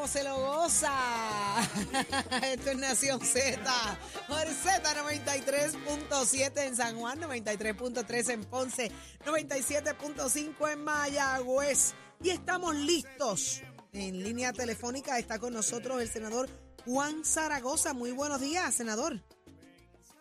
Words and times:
como 0.00 0.08
se 0.08 0.24
lo 0.24 0.34
goza. 0.34 0.90
Esto 2.42 2.70
es 2.70 2.78
Nación 2.78 3.20
Z. 3.20 3.60
Por 4.26 4.46
Z93.7 4.46 6.68
en 6.68 6.74
San 6.74 6.98
Juan, 6.98 7.20
93.3 7.20 8.30
en 8.30 8.46
Ponce, 8.46 8.90
97.5 9.26 10.72
en 10.72 10.84
Mayagüez. 10.84 11.92
Y 12.22 12.30
estamos 12.30 12.74
listos. 12.76 13.60
En 13.92 14.24
línea 14.24 14.54
telefónica 14.54 15.18
está 15.18 15.38
con 15.38 15.52
nosotros 15.52 16.00
el 16.00 16.08
senador 16.08 16.48
Juan 16.86 17.22
Zaragoza. 17.22 17.92
Muy 17.92 18.12
buenos 18.12 18.40
días, 18.40 18.74
senador. 18.74 19.20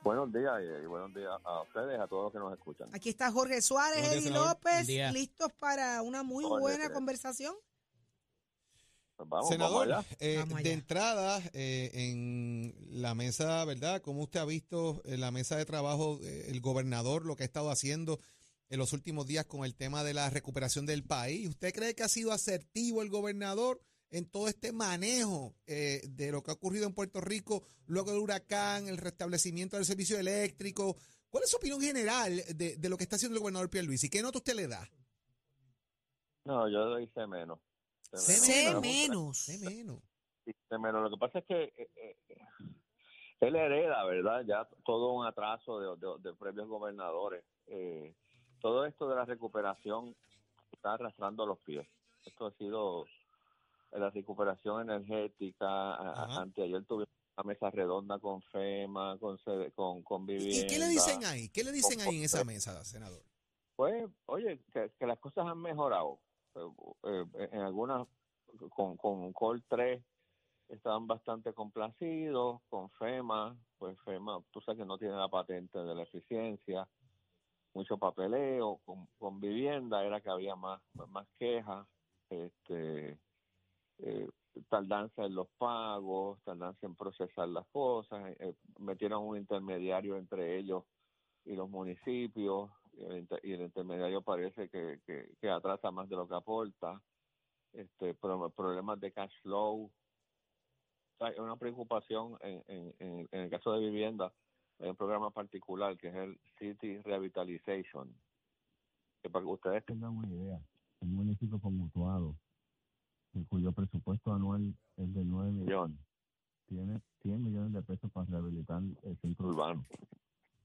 Buenos 0.04 0.34
días 0.34 0.56
y 0.84 0.88
buenos 0.88 1.14
días 1.14 1.32
a 1.46 1.62
ustedes, 1.62 1.98
a 2.02 2.08
todos 2.08 2.26
los 2.26 2.34
que 2.34 2.40
nos 2.40 2.52
escuchan. 2.52 2.90
Aquí 2.94 3.08
está 3.08 3.32
Jorge 3.32 3.62
Suárez, 3.62 4.12
Eddie. 4.12 4.32
López, 4.32 4.90
listos 5.14 5.54
para 5.58 6.02
una 6.02 6.22
muy 6.22 6.44
Jorge, 6.44 6.62
buena 6.62 6.92
conversación. 6.92 7.56
Pues 9.20 9.28
vamos, 9.30 9.50
Senador, 9.50 9.86
vamos 9.90 10.06
allá. 10.06 10.16
eh, 10.22 10.38
Vamos 10.38 10.54
allá. 10.60 10.64
de 10.64 10.72
entrada, 10.72 11.42
eh, 11.52 11.92
en 11.94 12.74
la 13.02 13.16
mesa, 13.16 13.66
¿verdad? 13.66 14.02
¿Cómo 14.02 14.24
usted 14.24 14.40
ha 14.40 14.46
visto 14.46 15.02
en 15.04 15.20
la 15.20 15.30
mesa 15.30 15.58
de 15.58 15.66
trabajo 15.66 16.20
eh, 16.24 16.46
el 16.48 16.62
gobernador 16.62 17.26
lo 17.26 17.36
que 17.36 17.44
ha 17.44 17.46
estado 17.46 17.70
haciendo 17.70 18.22
en 18.70 18.80
los 18.80 18.94
últimos 18.94 19.28
días 19.28 19.44
con 19.46 19.66
el 19.66 19.76
tema 19.76 20.06
de 20.06 20.14
la 20.14 20.30
recuperación 20.30 20.86
del 20.86 21.04
país? 21.04 21.50
¿Usted 21.50 21.74
cree 21.74 21.96
que 21.96 22.04
ha 22.04 22.08
sido 22.08 22.32
asertivo 22.32 23.02
el 23.02 23.10
gobernador 23.10 23.82
en 24.10 24.26
todo 24.26 24.48
este 24.48 24.72
manejo 24.72 25.54
eh, 25.68 26.02
de 26.08 26.32
lo 26.32 26.42
que 26.42 26.52
ha 26.52 26.54
ocurrido 26.54 26.88
en 26.88 26.94
Puerto 26.94 27.20
Rico 27.20 27.64
luego 27.88 28.12
del 28.12 28.22
huracán, 28.22 28.88
el 28.88 28.96
restablecimiento 28.98 29.76
del 29.76 29.86
servicio 29.86 30.18
eléctrico? 30.18 30.96
¿Cuál 31.30 31.44
es 31.44 31.50
su 31.50 31.58
opinión 31.58 31.82
general 31.82 32.42
de, 32.56 32.78
de 32.78 32.90
lo 32.90 32.96
que 32.96 33.04
está 33.04 33.18
haciendo 33.18 33.36
el 33.36 33.42
gobernador 33.42 33.70
Pierluisi? 33.70 34.10
¿Qué 34.10 34.22
nota 34.22 34.38
usted 34.38 34.56
le 34.56 34.68
da? 34.70 34.90
No, 36.46 36.70
yo 36.70 36.86
doy 36.86 37.06
C 37.14 37.28
menos. 37.28 37.60
C 38.14 38.80
menos. 38.82 39.38
C 39.38 39.58
menos. 39.60 41.02
Lo 41.04 41.10
que 41.10 41.18
pasa 41.18 41.40
es 41.40 41.46
que 41.46 41.64
eh, 41.78 41.90
eh, 41.96 42.18
él 43.42 43.56
hereda, 43.56 44.04
¿verdad? 44.06 44.44
Ya 44.48 44.68
todo 44.86 45.14
un 45.14 45.26
atraso 45.26 45.80
de, 45.80 45.96
de- 45.98 46.30
de 46.30 46.36
previos 46.36 46.68
gobernadores. 46.68 47.44
Eh, 47.68 48.16
todo 48.62 48.86
esto 48.86 49.08
de 49.08 49.16
la 49.16 49.26
recuperación 49.26 50.16
está 50.72 50.94
arrastrando 50.94 51.46
los 51.46 51.60
pies. 51.60 51.88
Esto 52.26 52.48
ha 52.48 52.52
sido 52.54 53.06
la 53.92 54.10
recuperación 54.10 54.90
energética. 54.90 55.96
Ajá. 55.96 56.42
Anteayer 56.42 56.84
tuvimos 56.86 57.10
una 57.38 57.48
mesa 57.48 57.70
redonda 57.70 58.20
con 58.20 58.42
FEMA, 58.44 59.18
con, 59.20 59.38
con, 59.76 60.04
con 60.04 60.24
¿Y, 60.24 60.34
vivienda. 60.34 60.66
y 60.66 60.68
qué 60.68 60.80
le 60.80 60.88
dicen 60.90 61.24
ahí? 61.26 61.50
¿Qué 61.50 61.64
le 61.64 61.72
dicen 61.72 62.02
ahí 62.02 62.18
en 62.18 62.24
esa 62.24 62.44
mesa, 62.44 62.84
senador? 62.84 63.24
Pues, 63.76 64.06
oye, 64.26 64.62
que, 64.74 64.92
que 65.00 65.06
las 65.08 65.20
cosas 65.20 65.46
han 65.48 65.60
mejorado. 65.62 66.20
Eh, 66.56 67.26
eh, 67.34 67.50
en 67.52 67.62
algunas, 67.62 68.08
con, 68.70 68.98
con 68.98 69.32
Col 69.34 69.64
3 69.68 70.04
estaban 70.70 71.08
bastante 71.08 71.54
complacidos, 71.54 72.62
con 72.70 72.90
FEMA, 72.92 73.58
pues 73.78 74.00
FEMA, 74.02 74.40
tú 74.52 74.62
sabes 74.62 74.80
que 74.80 74.86
no 74.86 74.98
tiene 74.98 75.16
la 75.16 75.28
patente 75.28 75.80
de 75.80 75.96
la 75.96 76.04
eficiencia, 76.04 76.88
mucho 77.74 77.98
papeleo, 77.98 78.80
con, 78.86 79.40
vivienda 79.40 80.04
era 80.04 80.22
que 80.22 80.30
había 80.30 80.56
más, 80.56 80.82
más 81.10 81.28
quejas, 81.38 81.88
este, 82.30 83.18
eh, 84.00 84.30
tardanza 84.70 85.26
en 85.26 85.36
los 85.36 85.48
pagos, 85.58 86.40
tardanza 86.44 86.86
en 86.86 86.96
procesar 86.96 87.48
las 87.50 87.66
cosas, 87.68 88.36
eh, 88.40 88.56
metieron 88.80 89.24
un 89.24 89.38
intermediario 89.38 90.18
entre 90.18 90.58
ellos 90.58 90.84
y 91.46 91.56
los 91.56 91.70
municipios, 91.70 92.70
y 93.44 93.54
el, 93.54 93.62
intermediario 93.62 94.22
parece 94.22 94.70
que, 94.70 95.00
que, 95.06 95.32
que 95.40 95.50
atrasa 95.50 95.92
más 95.92 96.10
de 96.10 96.16
lo 96.16 96.28
que 96.28 96.36
aporta, 96.36 97.02
este 97.74 98.14
pro- 98.14 98.50
problemas 98.50 99.00
de 99.00 99.12
cash 99.12 99.34
flow. 99.42 99.92
Hay 101.20 101.38
una 101.38 101.56
preocupación 101.58 102.38
en, 102.42 102.64
en, 102.68 103.28
en, 103.32 103.40
el 103.40 103.50
caso 103.50 103.74
de 103.74 103.80
vivienda, 103.80 104.34
hay 104.80 104.90
un 104.90 104.96
programa 104.96 105.32
particular 105.32 105.98
que 105.98 106.08
es 106.08 106.16
el 106.16 106.40
City 106.58 106.98
Revitalization, 107.00 108.16
que 109.22 109.30
para 109.30 109.44
que 109.44 109.52
ustedes 109.52 109.86
tengan 109.86 110.16
una 110.16 110.30
idea, 110.30 110.62
un 111.02 111.14
municipio 111.16 111.60
conmutuado, 111.60 112.36
en 113.34 113.44
cuyo 113.46 113.72
presupuesto 113.74 114.34
anual 114.34 114.74
es 114.98 115.14
de 115.14 115.24
9 115.24 115.52
millones, 115.52 115.98
tiene 116.68 117.02
100 117.22 117.44
millones 117.44 117.74
de 117.74 117.82
pesos 117.82 118.10
para 118.12 118.26
rehabilitar 118.28 118.82
el 119.04 119.18
centro 119.18 119.48
urbano. 119.48 119.86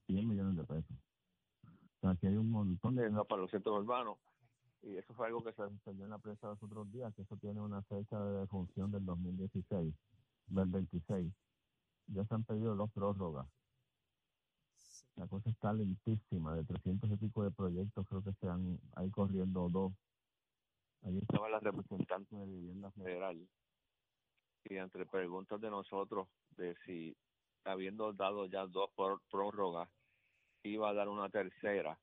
100 0.07 0.27
millones 0.27 0.55
de 0.55 0.63
pesos. 0.63 0.97
Aquí 2.09 2.27
hay 2.27 2.35
un 2.35 2.51
montón 2.51 2.95
de 2.95 3.05
dinero 3.05 3.25
para 3.25 3.41
los 3.41 3.51
centros 3.51 3.79
urbanos. 3.79 4.17
Y 4.83 4.97
eso 4.97 5.13
fue 5.15 5.27
algo 5.27 5.43
que 5.43 5.51
se 5.53 5.63
enseñó 5.63 6.05
en 6.05 6.11
la 6.11 6.19
prensa 6.19 6.47
los 6.47 6.61
otros 6.61 6.91
días, 6.91 7.13
que 7.15 7.23
eso 7.23 7.35
tiene 7.37 7.59
una 7.59 7.81
fecha 7.83 8.19
de 8.19 8.39
defunción 8.41 8.91
del 8.91 9.03
2016, 9.05 9.93
del 10.47 10.67
26. 10.67 11.33
Ya 12.07 12.25
se 12.25 12.35
han 12.35 12.43
pedido 12.43 12.75
dos 12.75 12.91
prórrogas. 12.91 13.47
La 15.15 15.27
cosa 15.27 15.49
está 15.49 15.73
lentísima, 15.73 16.55
de 16.55 16.63
300 16.65 17.09
y 17.09 17.17
pico 17.17 17.43
de 17.43 17.51
proyectos, 17.51 18.05
creo 18.07 18.21
que 18.21 18.33
se 18.33 18.47
han 18.47 18.79
ahí 18.95 19.09
corriendo 19.09 19.69
dos. 19.69 19.93
Allí 21.03 21.19
estaba 21.19 21.49
la 21.49 21.59
representante 21.59 22.35
de 22.35 22.45
Vivienda 22.45 22.91
Federal. 22.91 23.47
Y 24.65 24.75
entre 24.75 25.05
preguntas 25.05 25.61
de 25.61 25.69
nosotros 25.69 26.27
de 26.57 26.75
si, 26.85 27.15
habiendo 27.63 28.11
dado 28.13 28.45
ya 28.45 28.67
dos 28.67 28.89
prórrogas, 29.29 29.89
iba 30.69 30.89
a 30.89 30.93
dar 30.93 31.07
una 31.09 31.29
tercera, 31.29 31.97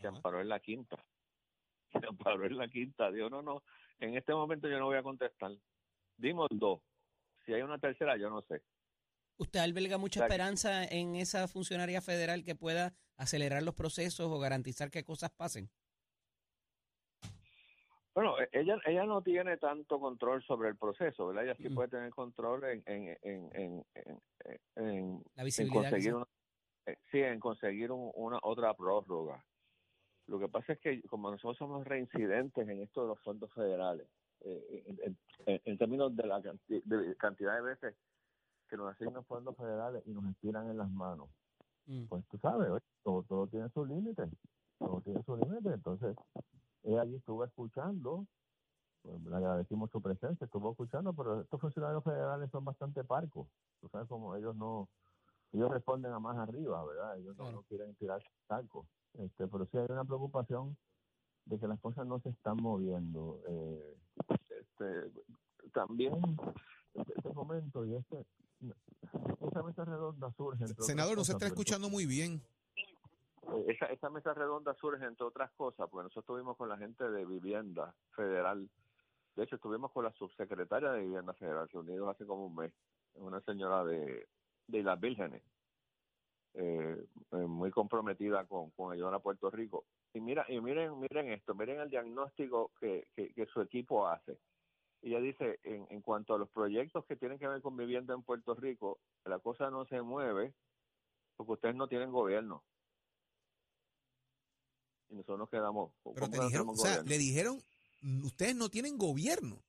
se 0.00 0.06
Ajá. 0.06 0.16
amparó 0.16 0.40
en 0.40 0.48
la 0.48 0.60
quinta. 0.60 0.96
Se 2.02 2.06
amparó 2.06 2.44
en 2.44 2.58
la 2.58 2.68
quinta. 2.68 3.10
Dijo, 3.10 3.30
no, 3.30 3.40
no, 3.40 3.62
en 3.98 4.14
este 4.14 4.34
momento 4.34 4.68
yo 4.68 4.78
no 4.78 4.86
voy 4.86 4.98
a 4.98 5.02
contestar. 5.02 5.52
Dimos 6.18 6.48
dos. 6.50 6.82
Si 7.46 7.54
hay 7.54 7.62
una 7.62 7.78
tercera, 7.78 8.16
yo 8.18 8.28
no 8.28 8.42
sé. 8.42 8.62
¿Usted 9.38 9.60
alberga 9.60 9.96
mucha 9.96 10.20
esperanza 10.24 10.84
en 10.84 11.16
esa 11.16 11.48
funcionaria 11.48 12.02
federal 12.02 12.44
que 12.44 12.54
pueda 12.54 12.92
acelerar 13.16 13.62
los 13.62 13.74
procesos 13.74 14.26
o 14.26 14.38
garantizar 14.38 14.90
que 14.90 15.02
cosas 15.02 15.30
pasen? 15.30 15.70
Bueno, 18.14 18.38
e- 18.40 18.48
ella 18.52 18.76
ella 18.84 19.04
no 19.04 19.22
tiene 19.22 19.56
tanto 19.58 19.98
control 20.00 20.42
sobre 20.42 20.68
el 20.70 20.76
proceso, 20.76 21.28
¿verdad? 21.28 21.44
Ella 21.44 21.56
sí 21.56 21.68
puede 21.70 21.88
tener 21.88 22.10
control 22.10 22.64
en 22.64 22.82
en 22.86 23.16
en 23.22 23.84
en, 24.76 25.24
conseguir 25.70 26.02
se- 26.10 26.14
una, 26.14 26.26
sí, 27.10 27.20
en 27.20 27.40
conseguir 27.40 27.90
un- 27.92 28.10
una 28.14 28.38
otra 28.42 28.74
prórroga. 28.74 29.44
Lo 30.26 30.38
que 30.38 30.48
pasa 30.48 30.74
es 30.74 30.80
que 30.80 31.02
como 31.04 31.30
nosotros 31.30 31.56
somos 31.56 31.86
reincidentes 31.86 32.68
en 32.68 32.82
esto 32.82 33.02
de 33.02 33.08
los 33.08 33.20
fondos 33.20 33.52
federales, 33.52 34.06
eh, 34.40 34.84
en, 34.86 35.16
en- 35.46 35.60
en- 35.64 35.78
términos 35.78 36.14
de 36.14 36.26
la 36.26 36.40
canti- 36.42 36.82
de 36.84 37.16
cantidad 37.16 37.54
de 37.56 37.62
veces 37.62 37.96
que 38.68 38.76
nos 38.76 38.92
asignan 38.92 39.24
fondos 39.24 39.56
federales 39.56 40.02
y 40.06 40.10
nos 40.12 40.24
estiran 40.26 40.70
en 40.70 40.76
las 40.78 40.90
manos, 40.90 41.30
Mm. 41.86 42.04
pues 42.06 42.24
tú 42.28 42.38
sabes, 42.38 42.68
oye, 42.70 42.84
todo, 43.02 43.22
todo 43.22 43.46
tiene 43.46 43.68
su 43.70 43.84
límite, 43.86 44.28
todo 44.78 45.00
tiene 45.00 45.22
su 45.22 45.36
límite, 45.36 45.70
entonces 45.70 46.14
ella 46.82 47.00
allí 47.02 47.16
estuvo 47.16 47.44
escuchando, 47.44 48.26
pues, 49.02 49.20
le 49.22 49.34
agradecimos 49.36 49.90
su 49.90 50.02
presencia, 50.02 50.44
estuvo 50.44 50.70
escuchando, 50.72 51.14
pero 51.14 51.40
estos 51.40 51.60
funcionarios 51.60 52.04
federales 52.04 52.50
son 52.50 52.64
bastante 52.66 53.02
parcos, 53.04 53.48
tú 53.80 53.88
sabes 53.88 54.06
como 54.08 54.36
ellos 54.36 54.54
no, 54.54 54.88
ellos 55.52 55.70
responden 55.70 56.12
a 56.12 56.18
más 56.18 56.36
arriba, 56.38 56.84
¿verdad? 56.84 57.18
Ellos 57.18 57.36
no- 57.36 57.44
Claro. 57.44 57.56
no, 57.58 57.62
quieren 57.64 57.94
tirar 57.96 58.22
talco, 58.46 58.86
este, 59.14 59.46
pero 59.46 59.66
sí 59.66 59.78
hay 59.78 59.86
una 59.88 60.04
preocupación 60.04 60.76
de 61.46 61.58
que 61.58 61.66
las 61.66 61.80
cosas 61.80 62.06
no 62.06 62.20
se 62.20 62.28
están 62.30 62.56
moviendo. 62.56 63.40
Eh, 63.48 63.96
este, 64.60 65.12
también 65.72 66.14
este 66.94 67.32
momento 67.32 67.84
y 67.86 67.94
este 67.94 68.24
esa 69.40 69.62
mesa 69.62 69.84
redonda 69.84 70.32
surge 70.32 70.64
entre 70.64 70.82
Senador, 70.82 71.16
no 71.16 71.24
se 71.24 71.32
está 71.32 71.46
escuchando 71.46 71.88
muy 71.88 72.06
bien. 72.06 72.42
eh, 72.76 73.64
esa, 73.68 73.86
esa 73.86 74.10
mesa 74.10 74.34
redonda 74.34 74.74
surge 74.74 75.04
entre 75.06 75.24
otras 75.24 75.50
cosas, 75.52 75.88
porque 75.88 76.04
nosotros 76.04 76.24
estuvimos 76.24 76.56
con 76.56 76.68
la 76.68 76.76
gente 76.76 77.08
de 77.08 77.24
vivienda 77.24 77.94
federal. 78.14 78.68
De 79.36 79.44
hecho, 79.44 79.54
estuvimos 79.56 79.92
con 79.92 80.04
la 80.04 80.12
subsecretaria 80.12 80.90
de 80.92 81.00
vivienda 81.02 81.32
federal, 81.34 81.68
reunidos 81.68 82.08
hace 82.08 82.26
como 82.26 82.46
un 82.46 82.56
mes, 82.56 82.72
una 83.14 83.40
señora 83.42 83.84
de, 83.84 84.26
de 84.68 84.82
las 84.82 85.00
vírgenes. 85.00 85.42
eh, 86.54 87.06
eh, 87.32 87.36
muy 87.36 87.70
comprometida 87.70 88.44
con, 88.46 88.70
con 88.70 88.92
ayudar 88.92 89.14
a 89.14 89.20
Puerto 89.20 89.50
Rico. 89.50 89.84
Y 90.14 90.20
mira, 90.20 90.44
y 90.48 90.60
miren, 90.60 90.98
miren 90.98 91.30
esto, 91.32 91.54
miren 91.54 91.80
el 91.80 91.90
diagnóstico 91.90 92.72
que, 92.80 93.06
que, 93.14 93.46
su 93.52 93.60
equipo 93.60 94.08
hace. 94.08 94.38
Ella 95.02 95.20
dice, 95.20 95.60
en, 95.62 95.86
en 95.90 96.00
cuanto 96.02 96.34
a 96.34 96.38
los 96.38 96.48
proyectos 96.50 97.04
que 97.06 97.16
tienen 97.16 97.38
que 97.38 97.46
ver 97.46 97.62
con 97.62 97.76
vivienda 97.76 98.14
en 98.14 98.22
Puerto 98.22 98.54
Rico, 98.54 98.98
la 99.24 99.38
cosa 99.38 99.70
no 99.70 99.84
se 99.86 100.02
mueve 100.02 100.54
porque 101.36 101.52
ustedes 101.52 101.76
no 101.76 101.86
tienen 101.86 102.10
gobierno. 102.10 102.64
Y 105.10 105.14
nosotros 105.14 105.38
nos 105.38 105.50
quedamos. 105.50 105.92
Pero 106.02 106.28
te 106.28 106.40
dijeron, 106.40 106.68
o 106.70 106.74
sea, 106.74 107.02
le 107.02 107.18
dijeron, 107.18 107.62
ustedes 108.24 108.56
no 108.56 108.68
tienen 108.68 108.98
gobierno. 108.98 109.62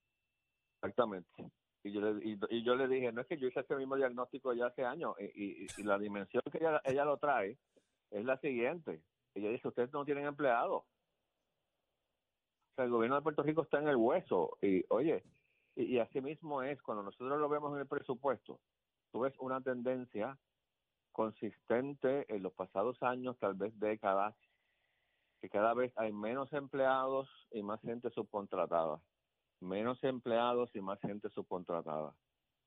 Exactamente. 0.81 1.51
Y 1.83 1.91
yo, 1.91 2.01
le, 2.01 2.25
y, 2.25 2.63
yo 2.63 2.75
le 2.75 2.87
dije, 2.87 3.11
no 3.11 3.21
es 3.21 3.27
que 3.27 3.37
yo 3.37 3.47
hice 3.47 3.61
ese 3.61 3.75
mismo 3.75 3.95
diagnóstico 3.95 4.53
ya 4.53 4.67
hace 4.67 4.83
años, 4.83 5.15
y, 5.19 5.65
y, 5.65 5.83
la 5.83 5.97
dimensión 5.97 6.43
que 6.51 6.57
ella, 6.57 6.81
ella 6.83 7.05
lo 7.05 7.17
trae 7.17 7.57
es 8.11 8.25
la 8.25 8.37
siguiente. 8.39 9.01
Ella 9.33 9.49
dice, 9.49 9.67
ustedes 9.67 9.93
no 9.93 10.03
tienen 10.03 10.25
empleados. 10.25 10.83
O 10.83 12.75
sea, 12.75 12.85
el 12.85 12.91
gobierno 12.91 13.15
de 13.15 13.21
Puerto 13.21 13.43
Rico 13.43 13.61
está 13.61 13.79
en 13.79 13.87
el 13.87 13.95
hueso. 13.95 14.57
Y 14.61 14.83
oye, 14.89 15.23
y, 15.75 15.83
y 15.83 15.99
así 15.99 16.19
mismo 16.19 16.63
es, 16.63 16.81
cuando 16.81 17.03
nosotros 17.03 17.39
lo 17.39 17.47
vemos 17.47 17.73
en 17.73 17.79
el 17.79 17.87
presupuesto, 17.87 18.59
tú 19.11 19.21
ves 19.21 19.33
una 19.39 19.61
tendencia 19.61 20.37
consistente 21.13 22.25
en 22.33 22.43
los 22.43 22.53
pasados 22.53 23.01
años, 23.03 23.37
tal 23.39 23.53
vez 23.53 23.77
décadas, 23.79 24.35
que 25.39 25.49
cada 25.49 25.73
vez 25.73 25.93
hay 25.95 26.11
menos 26.11 26.51
empleados 26.51 27.29
y 27.51 27.63
más 27.63 27.79
gente 27.81 28.09
subcontratada 28.09 28.99
menos 29.61 30.03
empleados 30.03 30.69
y 30.75 30.81
más 30.81 30.99
gente 31.01 31.29
subcontratada. 31.29 32.13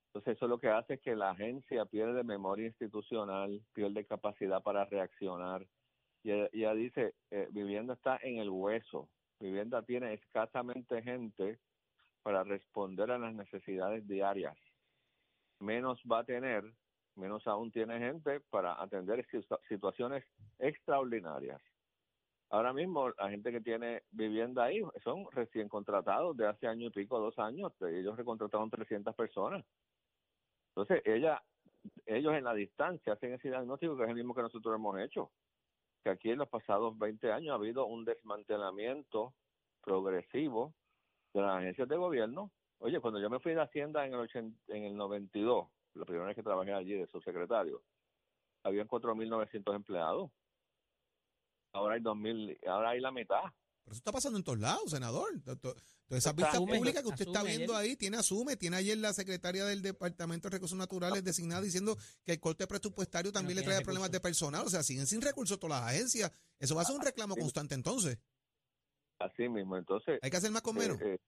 Entonces 0.07 0.37
eso 0.37 0.47
lo 0.47 0.59
que 0.59 0.69
hace 0.69 0.95
es 0.95 1.01
que 1.01 1.17
la 1.17 1.31
agencia 1.31 1.87
pierde 1.87 2.23
memoria 2.23 2.67
institucional, 2.67 3.63
pierde 3.73 4.05
capacidad 4.05 4.63
para 4.63 4.85
reaccionar. 4.85 5.67
Y 6.23 6.33
ella 6.33 6.75
dice, 6.75 7.15
eh, 7.31 7.49
vivienda 7.51 7.95
está 7.95 8.19
en 8.23 8.39
el 8.39 8.51
hueso, 8.51 9.09
vivienda 9.41 9.83
tiene 9.83 10.13
escasamente 10.13 11.03
gente 11.03 11.59
para 12.23 12.45
responder 12.45 13.11
a 13.11 13.19
las 13.19 13.35
necesidades 13.35 14.07
diarias. 14.07 14.57
Menos 15.61 16.01
va 16.11 16.21
a 16.21 16.25
tener, 16.25 16.63
menos 17.17 17.47
aún 17.47 17.73
tiene 17.73 17.99
gente 17.99 18.41
para 18.51 18.81
atender 18.81 19.27
situaciones 19.69 20.25
extraordinarias. 20.59 21.61
Ahora 22.53 22.75
mismo 22.75 23.09
la 23.09 23.31
gente 23.31 23.51
que 23.51 23.63
tiene 23.63 24.03
vivienda 24.11 24.65
ahí 24.65 24.83
son 25.03 25.27
recién 25.33 25.71
contratados 25.71 26.37
de 26.37 26.47
hace 26.47 26.67
año 26.67 26.89
y 26.89 26.91
pico, 26.91 27.19
dos 27.19 27.39
años. 27.39 27.73
Ellos 27.81 28.15
recontrataron 28.15 28.69
300 28.69 29.15
personas. 29.15 29.65
Entonces, 30.69 31.01
ella, 31.07 31.43
ellos 32.05 32.35
en 32.35 32.45
la 32.45 32.53
distancia 32.53 33.15
hacen 33.15 33.33
ese 33.33 33.49
diagnóstico 33.49 33.97
que 33.97 34.03
es 34.03 34.09
el 34.11 34.17
mismo 34.17 34.35
que 34.35 34.43
nosotros 34.43 34.75
hemos 34.75 35.01
hecho. 35.01 35.31
Que 36.05 36.11
aquí 36.11 36.31
en 36.31 36.41
los 36.41 36.49
pasados 36.51 36.99
20 36.99 37.33
años 37.33 37.53
ha 37.53 37.55
habido 37.55 37.87
un 37.87 38.05
desmantelamiento 38.05 39.33
progresivo 39.81 40.75
de 41.33 41.41
las 41.41 41.57
agencias 41.57 41.89
de 41.89 41.97
gobierno. 41.97 42.51
Oye, 42.81 43.01
cuando 43.01 43.19
yo 43.19 43.31
me 43.31 43.41
fui 43.41 43.55
de 43.55 43.63
Hacienda 43.63 44.05
en 44.05 44.13
el, 44.13 44.29
en 44.69 44.85
el 44.85 44.95
92, 44.95 45.69
la 45.95 46.05
primera 46.05 46.27
vez 46.27 46.37
que 46.37 46.43
trabajé 46.43 46.75
allí 46.75 46.93
de 46.93 47.07
subsecretario, 47.07 47.81
habían 48.63 48.89
4.900 48.89 49.75
empleados 49.75 50.31
ahora 51.73 51.95
hay 51.95 52.01
2000, 52.01 52.59
ahora 52.67 52.91
hay 52.91 53.01
la 53.01 53.11
mitad. 53.11 53.43
Pero 53.85 53.93
eso 53.93 53.99
está 53.99 54.13
pasando 54.13 54.39
en 54.39 54.45
todos 54.45 54.61
lados, 54.61 54.91
senador. 54.91 55.29
Todas 55.43 55.77
esas 56.11 56.37
vistas 56.37 56.59
públicas 56.59 57.03
que 57.03 57.09
usted 57.09 57.27
está 57.27 57.43
viendo 57.43 57.75
ahí, 57.75 57.97
tiene 57.97 58.17
asume, 58.17 58.57
tiene 58.57 58.77
ayer 58.77 58.97
la 58.99 59.13
secretaria 59.13 59.65
del 59.65 59.83
Departamento 59.83 60.49
de 60.49 60.55
Recursos 60.55 60.79
Naturales 60.79 61.25
designada 61.25 61.63
diciendo 61.63 61.97
que 62.25 62.33
el 62.33 62.41
corte 62.41 62.67
presupuestario 62.67 63.33
también 63.33 63.59
le 63.59 63.65
trae 63.65 63.83
problemas 63.83 64.11
de 64.11 64.21
personal, 64.21 64.65
o 64.67 64.71
sea, 64.71 64.83
siguen 64.83 65.07
sin 65.07 65.21
recursos 65.21 65.59
todas 65.59 65.81
las 65.81 65.91
agencias. 65.91 66.31
Eso 66.59 66.77
va 66.77 66.83
a 66.83 66.85
ser 66.85 66.97
un 66.97 67.03
reclamo 67.03 67.35
constante 67.35 67.75
entonces. 67.75 68.19
Así 69.19 69.49
mismo, 69.49 69.77
entonces. 69.77 70.19
Hay 70.23 70.31
que 70.31 70.37
hacer 70.37 70.51
más 70.51 70.63
con 70.63 70.77
menos. 70.77 71.01
Eh, 71.01 71.15
eh, 71.15 71.19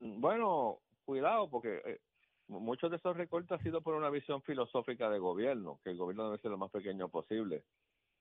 bueno, 0.00 0.80
cuidado, 1.04 1.48
porque 1.48 1.80
eh, 1.84 2.00
muchos 2.48 2.90
de 2.90 2.96
esos 2.96 3.16
recortes 3.16 3.52
han 3.52 3.62
sido 3.62 3.82
por 3.82 3.94
una 3.94 4.10
visión 4.10 4.42
filosófica 4.42 5.08
de 5.10 5.18
gobierno, 5.18 5.80
que 5.84 5.90
el 5.90 5.96
gobierno 5.96 6.24
debe 6.24 6.38
ser 6.38 6.50
lo 6.50 6.58
más 6.58 6.70
pequeño 6.70 7.08
posible 7.08 7.64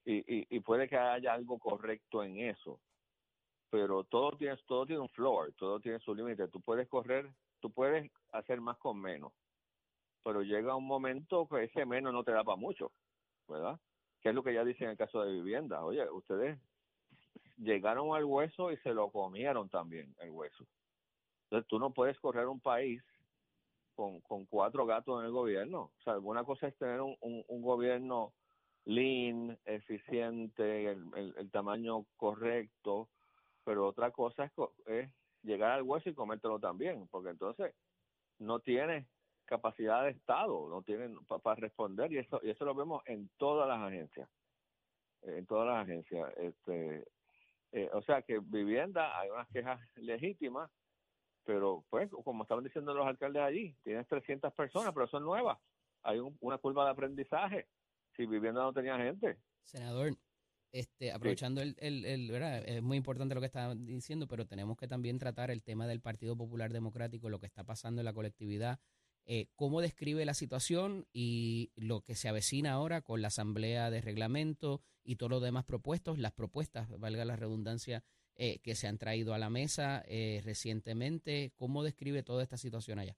y, 0.05 0.55
y, 0.55 0.59
puede 0.59 0.87
que 0.87 0.97
haya 0.97 1.33
algo 1.33 1.57
correcto 1.59 2.23
en 2.23 2.37
eso, 2.39 2.79
pero 3.69 4.03
todo 4.03 4.31
tiene, 4.37 4.57
todo 4.67 4.85
tiene 4.85 5.01
un 5.01 5.09
floor, 5.09 5.53
todo 5.53 5.79
tiene 5.79 5.99
su 5.99 6.13
límite. 6.13 6.47
Tú 6.49 6.61
puedes 6.61 6.87
correr, 6.89 7.29
tú 7.59 7.71
puedes 7.71 8.11
hacer 8.31 8.59
más 8.59 8.77
con 8.77 8.99
menos, 8.99 9.31
pero 10.23 10.41
llega 10.41 10.75
un 10.75 10.85
momento 10.85 11.47
que 11.47 11.63
ese 11.63 11.85
menos 11.85 12.13
no 12.13 12.23
te 12.23 12.31
da 12.31 12.43
para 12.43 12.57
mucho, 12.57 12.91
¿verdad? 13.47 13.79
Que 14.21 14.29
es 14.29 14.35
lo 14.35 14.43
que 14.43 14.53
ya 14.53 14.63
dice 14.65 14.83
en 14.83 14.91
el 14.91 14.97
caso 14.97 15.21
de 15.23 15.31
vivienda. 15.31 15.83
Oye, 15.83 16.09
ustedes 16.09 16.59
llegaron 17.57 18.13
al 18.15 18.25
hueso 18.25 18.71
y 18.71 18.77
se 18.77 18.93
lo 18.93 19.09
comieron 19.09 19.69
también 19.69 20.13
el 20.19 20.31
hueso. 20.31 20.65
Entonces 21.45 21.67
tú 21.67 21.79
no 21.79 21.91
puedes 21.93 22.19
correr 22.19 22.47
un 22.47 22.59
país 22.59 23.01
con, 23.95 24.19
con 24.21 24.45
cuatro 24.45 24.85
gatos 24.85 25.19
en 25.19 25.27
el 25.27 25.31
gobierno. 25.31 25.91
O 25.97 26.01
sea, 26.03 26.13
alguna 26.13 26.43
cosa 26.43 26.67
es 26.67 26.77
tener 26.77 26.99
un, 26.99 27.15
un 27.21 27.61
gobierno 27.61 28.33
lean, 28.85 29.57
eficiente, 29.65 30.91
el, 30.91 31.33
el, 31.37 31.51
tamaño 31.51 32.05
correcto, 32.17 33.09
pero 33.63 33.87
otra 33.87 34.11
cosa 34.11 34.51
es, 34.85 35.09
llegar 35.41 35.71
al 35.71 35.83
hueso 35.83 36.09
y 36.09 36.13
comértelo 36.13 36.59
también, 36.59 37.07
porque 37.07 37.29
entonces 37.29 37.73
no 38.39 38.59
tiene 38.59 39.07
capacidad 39.45 40.03
de 40.03 40.11
Estado, 40.11 40.67
no 40.69 40.81
tienen 40.81 41.17
para 41.25 41.55
responder 41.55 42.11
y 42.11 42.17
eso 42.17 42.39
y 42.43 42.49
eso 42.49 42.65
lo 42.65 42.73
vemos 42.73 43.03
en 43.05 43.29
todas 43.37 43.67
las 43.67 43.81
agencias, 43.81 44.29
en 45.21 45.45
todas 45.45 45.67
las 45.67 45.83
agencias. 45.83 46.33
Este, 46.37 47.05
eh, 47.71 47.89
o 47.93 48.01
sea 48.03 48.21
que 48.21 48.39
vivienda 48.39 49.17
hay 49.19 49.29
unas 49.29 49.47
quejas 49.49 49.79
legítimas, 49.95 50.71
pero 51.45 51.83
pues 51.89 52.09
como 52.23 52.43
estaban 52.43 52.63
diciendo 52.63 52.93
los 52.93 53.05
alcaldes 53.05 53.43
allí, 53.43 53.75
tienes 53.83 54.07
300 54.07 54.53
personas, 54.53 54.93
pero 54.93 55.07
son 55.07 55.23
nuevas. 55.23 55.59
Hay 56.03 56.19
una 56.39 56.57
curva 56.57 56.85
de 56.85 56.91
aprendizaje 56.91 57.67
si 58.15 58.25
vivienda 58.25 58.61
no 58.61 58.73
tenía 58.73 58.97
gente. 58.97 59.37
Senador, 59.63 60.17
este, 60.71 61.11
aprovechando 61.11 61.61
el, 61.61 61.75
el, 61.79 62.31
¿verdad? 62.31 62.63
es 62.67 62.81
muy 62.81 62.97
importante 62.97 63.35
lo 63.35 63.41
que 63.41 63.47
está 63.47 63.73
diciendo, 63.75 64.27
pero 64.27 64.47
tenemos 64.47 64.77
que 64.77 64.87
también 64.87 65.19
tratar 65.19 65.51
el 65.51 65.61
tema 65.61 65.87
del 65.87 66.01
Partido 66.01 66.35
Popular 66.35 66.73
Democrático, 66.73 67.29
lo 67.29 67.39
que 67.39 67.45
está 67.45 67.63
pasando 67.63 68.01
en 68.01 68.05
la 68.05 68.13
colectividad. 68.13 68.79
Eh, 69.25 69.47
¿Cómo 69.55 69.81
describe 69.81 70.25
la 70.25 70.33
situación 70.33 71.07
y 71.13 71.71
lo 71.75 72.01
que 72.01 72.15
se 72.15 72.27
avecina 72.27 72.73
ahora 72.73 73.01
con 73.01 73.21
la 73.21 73.29
asamblea 73.29 73.89
de 73.89 74.01
reglamento 74.01 74.81
y 75.03 75.15
todos 75.15 75.29
los 75.29 75.43
demás 75.43 75.63
propuestos, 75.63 76.17
las 76.17 76.33
propuestas, 76.33 76.89
valga 76.99 77.23
la 77.23 77.35
redundancia, 77.35 78.03
eh, 78.35 78.59
que 78.59 78.75
se 78.75 78.87
han 78.87 78.97
traído 78.97 79.33
a 79.33 79.37
la 79.37 79.49
mesa 79.49 80.03
eh, 80.07 80.41
recientemente? 80.43 81.53
¿Cómo 81.55 81.83
describe 81.83 82.23
toda 82.23 82.43
esta 82.43 82.57
situación 82.57 82.99
allá? 82.99 83.15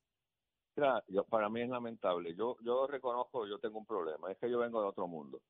Yo, 1.07 1.23
para 1.25 1.49
mí 1.49 1.61
es 1.61 1.69
lamentable. 1.69 2.35
Yo, 2.35 2.57
yo 2.61 2.87
reconozco, 2.87 3.47
yo 3.47 3.59
tengo 3.59 3.79
un 3.79 3.85
problema, 3.85 4.31
es 4.31 4.37
que 4.37 4.49
yo 4.49 4.59
vengo 4.59 4.81
de 4.81 4.87
otro 4.87 5.07
mundo. 5.07 5.41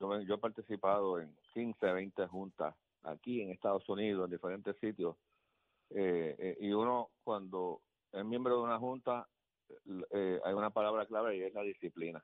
Yo, 0.00 0.20
yo 0.20 0.34
he 0.34 0.38
participado 0.38 1.20
en 1.20 1.34
15, 1.54 1.92
20 1.92 2.26
juntas 2.28 2.74
aquí 3.02 3.40
en 3.42 3.50
Estados 3.50 3.88
Unidos, 3.88 4.24
en 4.24 4.30
diferentes 4.32 4.76
sitios, 4.78 5.16
eh, 5.90 6.34
eh, 6.38 6.56
y 6.60 6.72
uno 6.72 7.10
cuando 7.22 7.82
es 8.12 8.24
miembro 8.24 8.56
de 8.56 8.62
una 8.62 8.78
junta, 8.78 9.28
eh, 10.10 10.40
hay 10.44 10.54
una 10.54 10.70
palabra 10.70 11.06
clave 11.06 11.36
y 11.36 11.42
es 11.42 11.54
la 11.54 11.62
disciplina. 11.62 12.22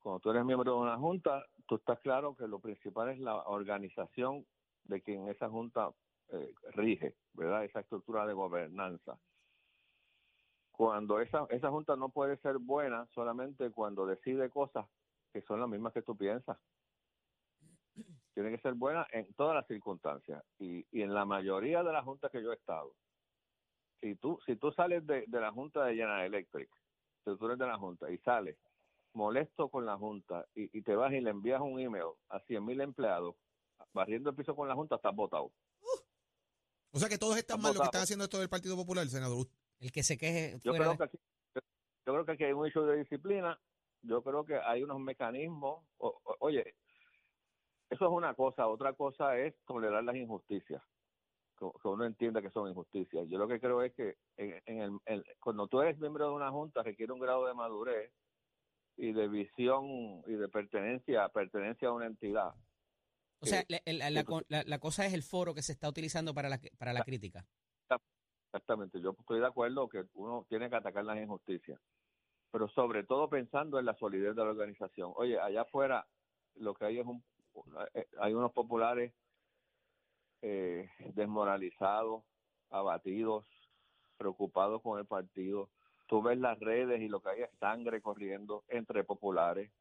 Cuando 0.00 0.20
tú 0.20 0.30
eres 0.30 0.44
miembro 0.44 0.72
de 0.72 0.78
una 0.78 0.96
junta, 0.96 1.44
tú 1.66 1.76
estás 1.76 1.98
claro 2.00 2.34
que 2.36 2.46
lo 2.46 2.58
principal 2.58 3.10
es 3.10 3.18
la 3.18 3.36
organización 3.36 4.46
de 4.84 5.00
quien 5.02 5.28
esa 5.28 5.48
junta 5.48 5.90
rige, 6.72 7.14
¿verdad? 7.34 7.64
Esa 7.64 7.80
estructura 7.80 8.26
de 8.26 8.32
gobernanza 8.32 9.18
cuando 10.76 11.20
esa, 11.20 11.46
esa 11.50 11.70
junta 11.70 11.94
no 11.94 12.08
puede 12.08 12.36
ser 12.38 12.58
buena 12.58 13.06
solamente 13.14 13.70
cuando 13.70 14.06
decide 14.06 14.50
cosas 14.50 14.86
que 15.32 15.40
son 15.42 15.60
las 15.60 15.68
mismas 15.68 15.92
que 15.92 16.02
tú 16.02 16.16
piensas. 16.16 16.58
Tiene 18.34 18.50
que 18.50 18.58
ser 18.58 18.74
buena 18.74 19.06
en 19.12 19.32
todas 19.34 19.54
las 19.54 19.66
circunstancias 19.68 20.42
y, 20.58 20.84
y 20.90 21.02
en 21.02 21.14
la 21.14 21.24
mayoría 21.24 21.84
de 21.84 21.92
las 21.92 22.04
juntas 22.04 22.32
que 22.32 22.42
yo 22.42 22.50
he 22.50 22.56
estado. 22.56 22.92
Si 24.00 24.16
tú, 24.16 24.40
si 24.46 24.56
tú 24.56 24.72
sales 24.72 25.06
de, 25.06 25.24
de 25.28 25.40
la 25.40 25.52
junta 25.52 25.84
de 25.84 25.94
General 25.94 26.24
Electric, 26.24 26.68
si 27.24 27.36
tú 27.36 27.46
eres 27.46 27.58
de 27.58 27.66
la 27.66 27.78
junta 27.78 28.10
y 28.10 28.18
sales 28.18 28.58
molesto 29.12 29.68
con 29.68 29.86
la 29.86 29.96
junta 29.96 30.44
y, 30.56 30.76
y 30.76 30.82
te 30.82 30.96
vas 30.96 31.12
y 31.12 31.20
le 31.20 31.30
envías 31.30 31.60
un 31.60 31.78
email 31.78 32.14
a 32.30 32.40
100 32.40 32.64
mil 32.64 32.80
empleados 32.80 33.36
barriendo 33.92 34.30
el 34.30 34.36
piso 34.36 34.56
con 34.56 34.66
la 34.66 34.74
junta, 34.74 34.96
estás 34.96 35.14
votado. 35.14 35.52
o 36.90 36.98
sea 36.98 37.08
que 37.08 37.16
todos 37.16 37.36
están 37.36 37.60
mal 37.60 37.74
lo 37.74 37.78
que 37.78 37.86
están 37.86 38.02
haciendo 38.02 38.24
esto 38.24 38.40
del 38.40 38.48
Partido 38.48 38.74
Popular, 38.74 39.06
senador. 39.06 39.46
El 39.84 39.92
que 39.92 40.02
se 40.02 40.16
queje. 40.16 40.58
Yo 40.64 40.72
creo, 40.72 40.96
que 40.96 41.04
aquí, 41.04 41.18
yo 42.06 42.12
creo 42.14 42.24
que 42.24 42.32
aquí 42.32 42.44
hay 42.44 42.52
un 42.54 42.66
hecho 42.66 42.86
de 42.86 42.96
disciplina. 42.96 43.60
Yo 44.00 44.22
creo 44.22 44.42
que 44.46 44.56
hay 44.56 44.82
unos 44.82 44.98
mecanismos. 44.98 45.84
oye, 46.38 46.74
eso 47.90 48.06
es 48.06 48.10
una 48.10 48.32
cosa. 48.32 48.66
Otra 48.66 48.94
cosa 48.94 49.36
es 49.38 49.54
tolerar 49.66 50.02
las 50.02 50.16
injusticias. 50.16 50.82
Que, 51.58 51.66
uno 51.84 52.06
entienda 52.06 52.40
que 52.40 52.48
son 52.48 52.70
injusticias. 52.70 53.28
Yo 53.28 53.36
lo 53.36 53.46
que 53.46 53.60
creo 53.60 53.82
es 53.82 53.92
que 53.92 54.16
en, 54.38 54.98
el, 55.04 55.24
cuando 55.38 55.68
tú 55.68 55.82
eres 55.82 55.98
miembro 55.98 56.28
de 56.28 56.34
una 56.34 56.50
junta 56.50 56.82
requiere 56.82 57.12
un 57.12 57.20
grado 57.20 57.46
de 57.46 57.52
madurez 57.52 58.10
y 58.96 59.12
de 59.12 59.28
visión 59.28 60.22
y 60.26 60.32
de 60.32 60.48
pertenencia, 60.48 61.28
pertenencia 61.28 61.88
a 61.88 61.92
una 61.92 62.06
entidad. 62.06 62.54
O 63.40 63.46
sea, 63.46 63.62
la, 63.68 63.82
la, 63.84 64.10
la, 64.48 64.62
la, 64.64 64.78
cosa 64.78 65.04
es 65.04 65.12
el 65.12 65.22
foro 65.22 65.52
que 65.52 65.60
se 65.60 65.72
está 65.72 65.90
utilizando 65.90 66.32
para 66.32 66.48
la, 66.48 66.58
para 66.78 66.94
la 66.94 67.02
crítica. 67.02 67.46
Exactamente, 68.54 69.00
yo 69.00 69.16
estoy 69.18 69.40
de 69.40 69.46
acuerdo 69.46 69.88
que 69.88 70.04
uno 70.14 70.46
tiene 70.48 70.70
que 70.70 70.76
atacar 70.76 71.04
las 71.04 71.18
injusticias, 71.18 71.80
pero 72.52 72.68
sobre 72.68 73.02
todo 73.02 73.28
pensando 73.28 73.80
en 73.80 73.84
la 73.84 73.96
solidez 73.96 74.36
de 74.36 74.44
la 74.44 74.50
organización. 74.50 75.12
Oye, 75.16 75.40
allá 75.40 75.62
afuera 75.62 76.06
lo 76.54 76.72
que 76.72 76.84
hay 76.84 77.00
es 77.00 77.04
un, 77.04 77.24
eh, 77.94 78.06
hay 78.20 78.32
unos 78.32 78.52
populares 78.52 79.12
eh, 80.40 80.88
desmoralizados, 81.14 82.22
abatidos, 82.70 83.44
preocupados 84.18 84.80
con 84.82 85.00
el 85.00 85.06
partido. 85.06 85.68
Tú 86.06 86.22
ves 86.22 86.38
las 86.38 86.56
redes 86.60 87.00
y 87.00 87.08
lo 87.08 87.20
que 87.20 87.30
hay 87.30 87.42
es 87.42 87.50
sangre 87.58 88.00
corriendo 88.00 88.62
entre 88.68 89.02
populares, 89.02 89.72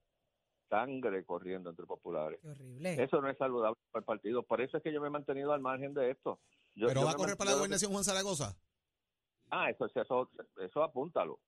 sangre 0.68 1.24
corriendo 1.26 1.70
entre 1.70 1.86
populares. 1.86 2.40
Eso 2.84 3.22
no 3.22 3.30
es 3.30 3.38
saludable 3.38 3.78
para 3.92 4.02
el 4.02 4.06
partido. 4.06 4.42
Por 4.42 4.62
eso 4.62 4.78
es 4.78 4.84
que 4.84 4.92
yo 4.92 5.00
me 5.00 5.10
he 5.10 5.12
mantenido 5.12 5.54
al 5.54 5.62
margen 5.62 5.94
de 5.94 6.10
esto. 6.10 6.40
¿Pero 6.76 7.06
va 7.06 7.12
a 7.12 7.16
correr 7.16 7.38
para 7.38 7.52
la 7.52 7.58
gobernación 7.58 7.92
Juan 7.92 8.04
Zaragoza? 8.04 8.56
Ah, 9.56 9.70
eso, 9.70 9.86
eso, 9.86 10.32
eso 10.58 10.84
apúntalo. 10.84 11.40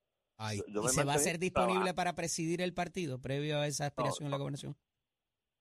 ¿Y 0.52 0.90
se 0.90 1.04
va 1.04 1.16
a 1.16 1.18
ser 1.18 1.40
disponible 1.40 1.94
para 1.94 2.14
presidir 2.14 2.62
el 2.62 2.74
partido 2.74 3.20
previo 3.20 3.58
a 3.58 3.68
esa 3.68 3.88
aspiración 3.88 4.28
a 4.28 4.32
la 4.32 4.38
gobernación? 4.38 4.78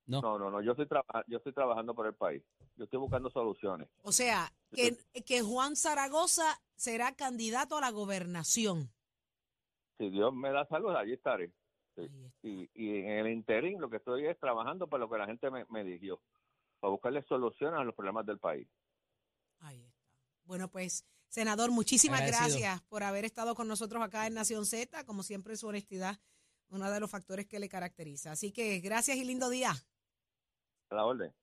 No. 0.06 0.20
no, 0.20 0.38
no, 0.38 0.50
no, 0.50 0.60
yo 0.60 0.72
estoy, 0.72 0.86
yo 1.28 1.38
estoy 1.38 1.54
trabajando 1.54 1.94
por 1.94 2.06
el 2.06 2.14
país. 2.14 2.42
Yo 2.76 2.84
estoy 2.84 2.98
buscando 2.98 3.30
soluciones. 3.30 3.88
O 4.02 4.12
sea, 4.12 4.52
que, 4.72 4.98
que 5.24 5.40
Juan 5.40 5.76
Zaragoza 5.76 6.60
será 6.74 7.14
candidato 7.14 7.78
a 7.78 7.80
la 7.80 7.90
gobernación. 7.90 8.92
Si 9.96 10.10
Dios 10.10 10.34
me 10.34 10.50
da 10.50 10.66
salud, 10.66 10.94
allí 10.94 11.14
estaré. 11.14 11.50
Y, 12.42 12.68
y, 12.74 12.98
en 12.98 13.18
el 13.20 13.28
interín 13.28 13.80
lo 13.80 13.88
que 13.88 13.96
estoy 13.96 14.26
es 14.26 14.38
trabajando 14.38 14.88
para 14.88 15.04
lo 15.04 15.08
que 15.08 15.16
la 15.16 15.26
gente 15.26 15.48
me, 15.50 15.64
me 15.70 15.98
para 16.80 16.90
buscarle 16.90 17.22
soluciones 17.22 17.80
a 17.80 17.84
los 17.84 17.94
problemas 17.94 18.26
del 18.26 18.38
país. 18.38 18.68
Ahí 19.60 19.80
está. 19.80 19.94
Bueno, 20.44 20.68
pues, 20.68 21.06
senador, 21.34 21.72
muchísimas 21.72 22.24
gracias 22.24 22.80
por 22.82 23.02
haber 23.02 23.24
estado 23.24 23.56
con 23.56 23.66
nosotros 23.66 24.00
acá 24.02 24.28
en 24.28 24.34
Nación 24.34 24.64
Z. 24.64 25.04
Como 25.04 25.24
siempre, 25.24 25.56
su 25.56 25.66
honestidad, 25.66 26.20
uno 26.68 26.88
de 26.88 27.00
los 27.00 27.10
factores 27.10 27.46
que 27.46 27.58
le 27.58 27.68
caracteriza. 27.68 28.30
Así 28.30 28.52
que 28.52 28.78
gracias 28.78 29.16
y 29.16 29.24
lindo 29.24 29.50
día. 29.50 29.74
A 30.90 30.94
la 30.94 31.04
orden. 31.04 31.34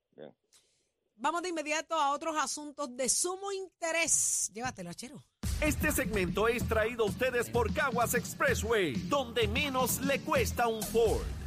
Vamos 1.15 1.43
de 1.43 1.49
inmediato 1.49 1.93
a 1.93 2.11
otros 2.13 2.35
asuntos 2.37 2.95
de 2.95 3.07
sumo 3.09 3.51
interés. 3.51 4.49
Llévatelo, 4.53 4.89
Achero. 4.89 5.23
Este 5.59 5.91
segmento 5.91 6.47
es 6.47 6.67
traído 6.67 7.03
a 7.03 7.07
ustedes 7.07 7.49
por 7.49 7.71
Caguas 7.71 8.15
Expressway, 8.15 8.93
donde 9.09 9.47
menos 9.47 9.99
le 10.01 10.21
cuesta 10.21 10.67
un 10.67 10.81
Ford. 10.81 11.40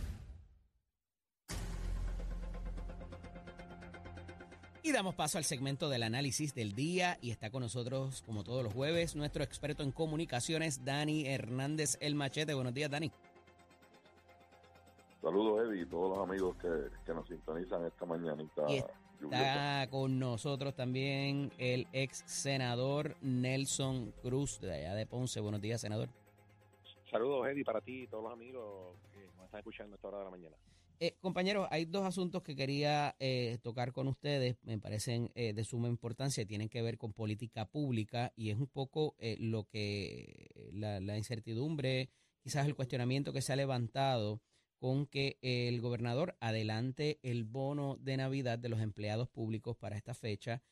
Y 4.87 4.93
damos 4.93 5.15
paso 5.15 5.39
al 5.39 5.45
segmento 5.45 5.89
del 5.89 6.03
análisis 6.03 6.55
del 6.55 6.75
día 6.75 7.17
y 7.23 7.31
está 7.31 7.49
con 7.49 7.63
nosotros, 7.63 8.23
como 8.27 8.45
todos 8.45 8.63
los 8.63 8.75
jueves, 8.75 9.17
nuestro 9.17 9.43
experto 9.43 9.83
en 9.83 9.93
comunicaciones, 9.93 10.85
Dani 10.85 11.27
Hernández 11.27 11.97
El 12.03 12.15
Machete. 12.15 12.53
Buenos 12.53 12.75
días, 12.75 12.91
Dani. 12.91 13.11
Saludos, 15.23 15.67
Eddie, 15.67 15.85
y 15.85 15.87
todos 15.87 16.15
los 16.15 16.29
amigos 16.29 16.55
que, 16.59 17.15
nos 17.15 17.27
sintonizan 17.27 17.87
esta 17.87 18.05
mañanita. 18.05 18.63
Y 18.69 18.85
está 19.23 19.89
con 19.91 20.19
nosotros 20.19 20.75
también 20.75 21.51
el 21.57 21.89
ex 21.95 22.23
senador 22.27 23.17
Nelson 23.23 24.13
Cruz, 24.21 24.61
de 24.61 24.75
allá 24.75 24.95
de 24.95 25.07
Ponce. 25.07 25.41
Buenos 25.41 25.63
días, 25.63 25.81
senador. 25.81 26.11
Saludos, 27.11 27.49
Eddie, 27.49 27.65
para 27.65 27.81
ti 27.81 28.03
y 28.03 28.07
todos 28.07 28.25
los 28.25 28.33
amigos 28.35 28.99
que 29.15 29.31
nos 29.35 29.47
están 29.47 29.61
escuchando 29.61 29.95
a 29.95 29.97
esta 29.97 30.09
hora 30.09 30.19
de 30.19 30.25
la 30.25 30.31
mañana. 30.31 30.57
Eh, 31.01 31.17
compañeros, 31.21 31.67
hay 31.71 31.87
dos 31.87 32.07
asuntos 32.07 32.43
que 32.43 32.55
quería 32.55 33.17
eh, 33.19 33.59
tocar 33.63 33.93
con 33.93 34.07
ustedes, 34.07 34.57
me 34.63 34.79
parecen 34.79 35.31
eh, 35.35 35.53
de 35.53 35.65
suma 35.65 35.89
importancia, 35.89 36.47
tienen 36.47 36.69
que 36.69 36.83
ver 36.83 36.99
con 36.99 37.13
política 37.13 37.67
pública 37.67 38.33
y 38.37 38.51
es 38.51 38.57
un 38.57 38.69
poco 38.69 39.17
lo 39.39 39.65
que 39.69 40.71
la, 40.73 41.17
incertidumbre, 41.17 42.11
quizás 42.43 42.67
el 42.67 42.77
cuestionamiento 42.77 43.33
que 43.33 43.43
se 43.43 43.53
ha 43.53 43.57
levantado 43.57 44.41
con 44.79 45.07
que 45.07 45.39
el 45.43 45.81
gobernador 45.81 46.37
adelante 46.41 47.19
el 47.23 47.45
bono 47.45 47.97
de 48.01 48.17
Navidad 48.17 48.59
de 48.59 48.69
los 48.69 48.81
empleados 48.81 49.29
públicos 49.29 49.77
para 49.77 49.97
esta 49.97 50.15
fecha. 50.15 50.63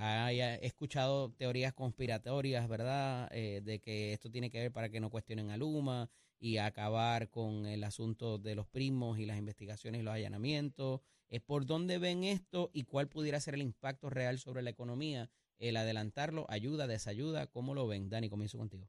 haya 0.00 0.54
escuchado 0.56 1.32
teorías 1.32 1.72
conspiratorias, 1.72 2.68
¿verdad? 2.68 3.30
de 3.30 3.80
que 3.82 4.12
esto 4.12 4.30
tiene 4.30 4.50
que 4.50 4.58
ver 4.58 4.72
para 4.72 4.90
que 4.90 5.00
no 5.00 5.10
cuestionen 5.10 5.50
a 5.50 5.56
Luma, 5.56 6.10
y 6.40 6.56
acabar 6.56 7.28
con 7.28 7.66
el 7.66 7.84
asunto 7.84 8.38
de 8.38 8.54
los 8.54 8.66
primos 8.66 9.18
y 9.18 9.26
las 9.26 9.36
investigaciones 9.36 10.00
y 10.00 10.04
los 10.04 10.14
allanamientos. 10.14 11.02
Eh, 11.28 11.38
¿Por 11.38 11.66
dónde 11.66 11.98
ven 11.98 12.24
esto 12.24 12.70
y 12.72 12.84
cuál 12.84 13.08
pudiera 13.08 13.38
ser 13.38 13.54
el 13.54 13.62
impacto 13.62 14.08
real 14.08 14.38
sobre 14.38 14.62
la 14.62 14.70
economía? 14.70 15.30
El 15.58 15.76
adelantarlo, 15.76 16.46
ayuda, 16.48 16.86
desayuda, 16.86 17.46
¿cómo 17.46 17.74
lo 17.74 17.86
ven? 17.86 18.08
Dani, 18.08 18.30
comienzo 18.30 18.56
contigo. 18.56 18.88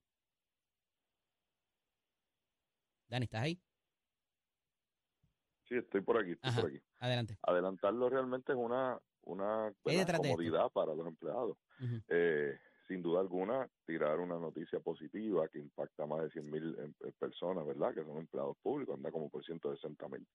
Dani, 3.10 3.26
¿estás 3.26 3.42
ahí? 3.42 3.62
Sí, 5.68 5.76
estoy 5.76 6.00
por 6.02 6.18
aquí, 6.18 6.32
estoy 6.32 6.52
por 6.54 6.68
aquí. 6.68 6.82
Adelante. 7.00 7.38
Adelantarlo 7.42 8.10
realmente 8.10 8.54
es 8.54 8.58
una, 8.58 8.98
una 9.24 9.74
comodidad 9.84 10.72
para 10.72 10.96
los 10.96 11.06
empleados 11.06 11.58
sin 12.92 13.02
duda 13.02 13.22
alguna, 13.22 13.70
tirar 13.86 14.20
una 14.20 14.38
noticia 14.38 14.82
positiva 14.82 15.48
que 15.48 15.60
impacta 15.60 16.04
a 16.04 16.08
más 16.08 16.24
de 16.24 16.30
100 16.32 16.52
mil 16.52 16.78
em, 16.78 16.94
eh, 17.06 17.14
personas, 17.18 17.66
¿verdad? 17.66 17.94
Que 17.94 18.04
son 18.04 18.18
empleados 18.18 18.58
públicos, 18.58 18.98
anda 18.98 19.10
como 19.12 19.30
por 19.30 19.46
160 19.46 20.10
mil 20.10 20.28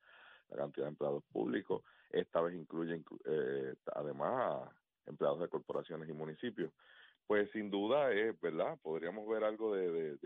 la 0.49 0.57
cantidad 0.57 0.87
de 0.87 0.91
empleados 0.93 1.23
públicos. 1.31 1.83
Esta 2.09 2.41
vez 2.41 2.55
incluye, 2.55 3.05
eh, 3.27 3.75
además, 3.95 4.71
empleados 5.05 5.41
de 5.41 5.49
corporaciones 5.49 6.09
y 6.09 6.15
municipios. 6.15 6.73
Pues 7.27 7.51
sin 7.51 7.71
duda 7.71 8.11
es, 8.13 8.41
¿verdad? 8.41 8.79
Podríamos 8.81 9.29
ver 9.29 9.45
algo 9.45 9.75
de, 9.75 10.17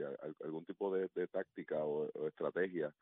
algún 0.45 0.65
tipo 0.65 0.95
de, 0.95 1.09
táctica 1.27 1.85
o, 1.85 2.29
estrategia 2.29 2.95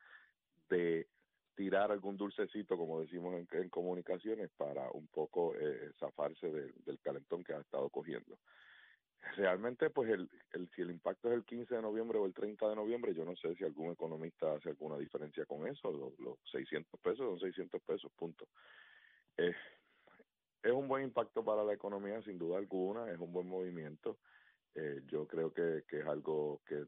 de 0.71 1.07
tirar 1.55 1.91
algún 1.91 2.17
dulcecito, 2.17 2.77
como 2.77 3.01
decimos 3.01 3.45
en, 3.51 3.69
comunicaciones, 3.69 4.49
para 4.57 4.89
un 4.89 5.05
poco 5.07 5.53
eh, 5.55 5.91
zafarse 5.99 6.49
del 6.49 6.99
calentón 7.03 7.43
que 7.43 7.53
ha 7.53 7.59
estado 7.59 7.89
cogiendo 7.89 8.39
realmente 9.35 9.89
pues 9.89 10.09
el, 10.09 10.29
el 10.53 10.69
si 10.75 10.81
el 10.81 10.91
impacto 10.91 11.29
es 11.29 11.35
el 11.35 11.43
15 11.43 11.75
de 11.75 11.81
noviembre 11.81 12.17
o 12.17 12.25
el 12.25 12.33
30 12.33 12.69
de 12.69 12.75
noviembre 12.75 13.13
yo 13.13 13.25
no 13.25 13.35
sé 13.35 13.55
si 13.55 13.63
algún 13.63 13.91
economista 13.91 14.53
hace 14.53 14.69
alguna 14.69 14.97
diferencia 14.97 15.45
con 15.45 15.67
eso 15.67 15.91
los, 15.91 16.17
los 16.19 16.37
600 16.51 16.99
pesos 16.99 17.17
son 17.17 17.39
600 17.39 17.81
pesos 17.81 18.11
punto. 18.13 18.47
Eh, 19.37 19.55
es 20.63 20.71
un 20.71 20.87
buen 20.87 21.03
impacto 21.03 21.43
para 21.43 21.63
la 21.63 21.73
economía 21.73 22.21
sin 22.21 22.37
duda 22.37 22.57
alguna 22.57 23.11
es 23.11 23.19
un 23.19 23.31
buen 23.31 23.47
movimiento. 23.47 24.17
Eh, 24.75 25.01
yo 25.07 25.25
creo 25.27 25.51
que, 25.51 25.83
que 25.87 25.99
es 25.99 26.05
algo 26.05 26.61
que 26.65 26.85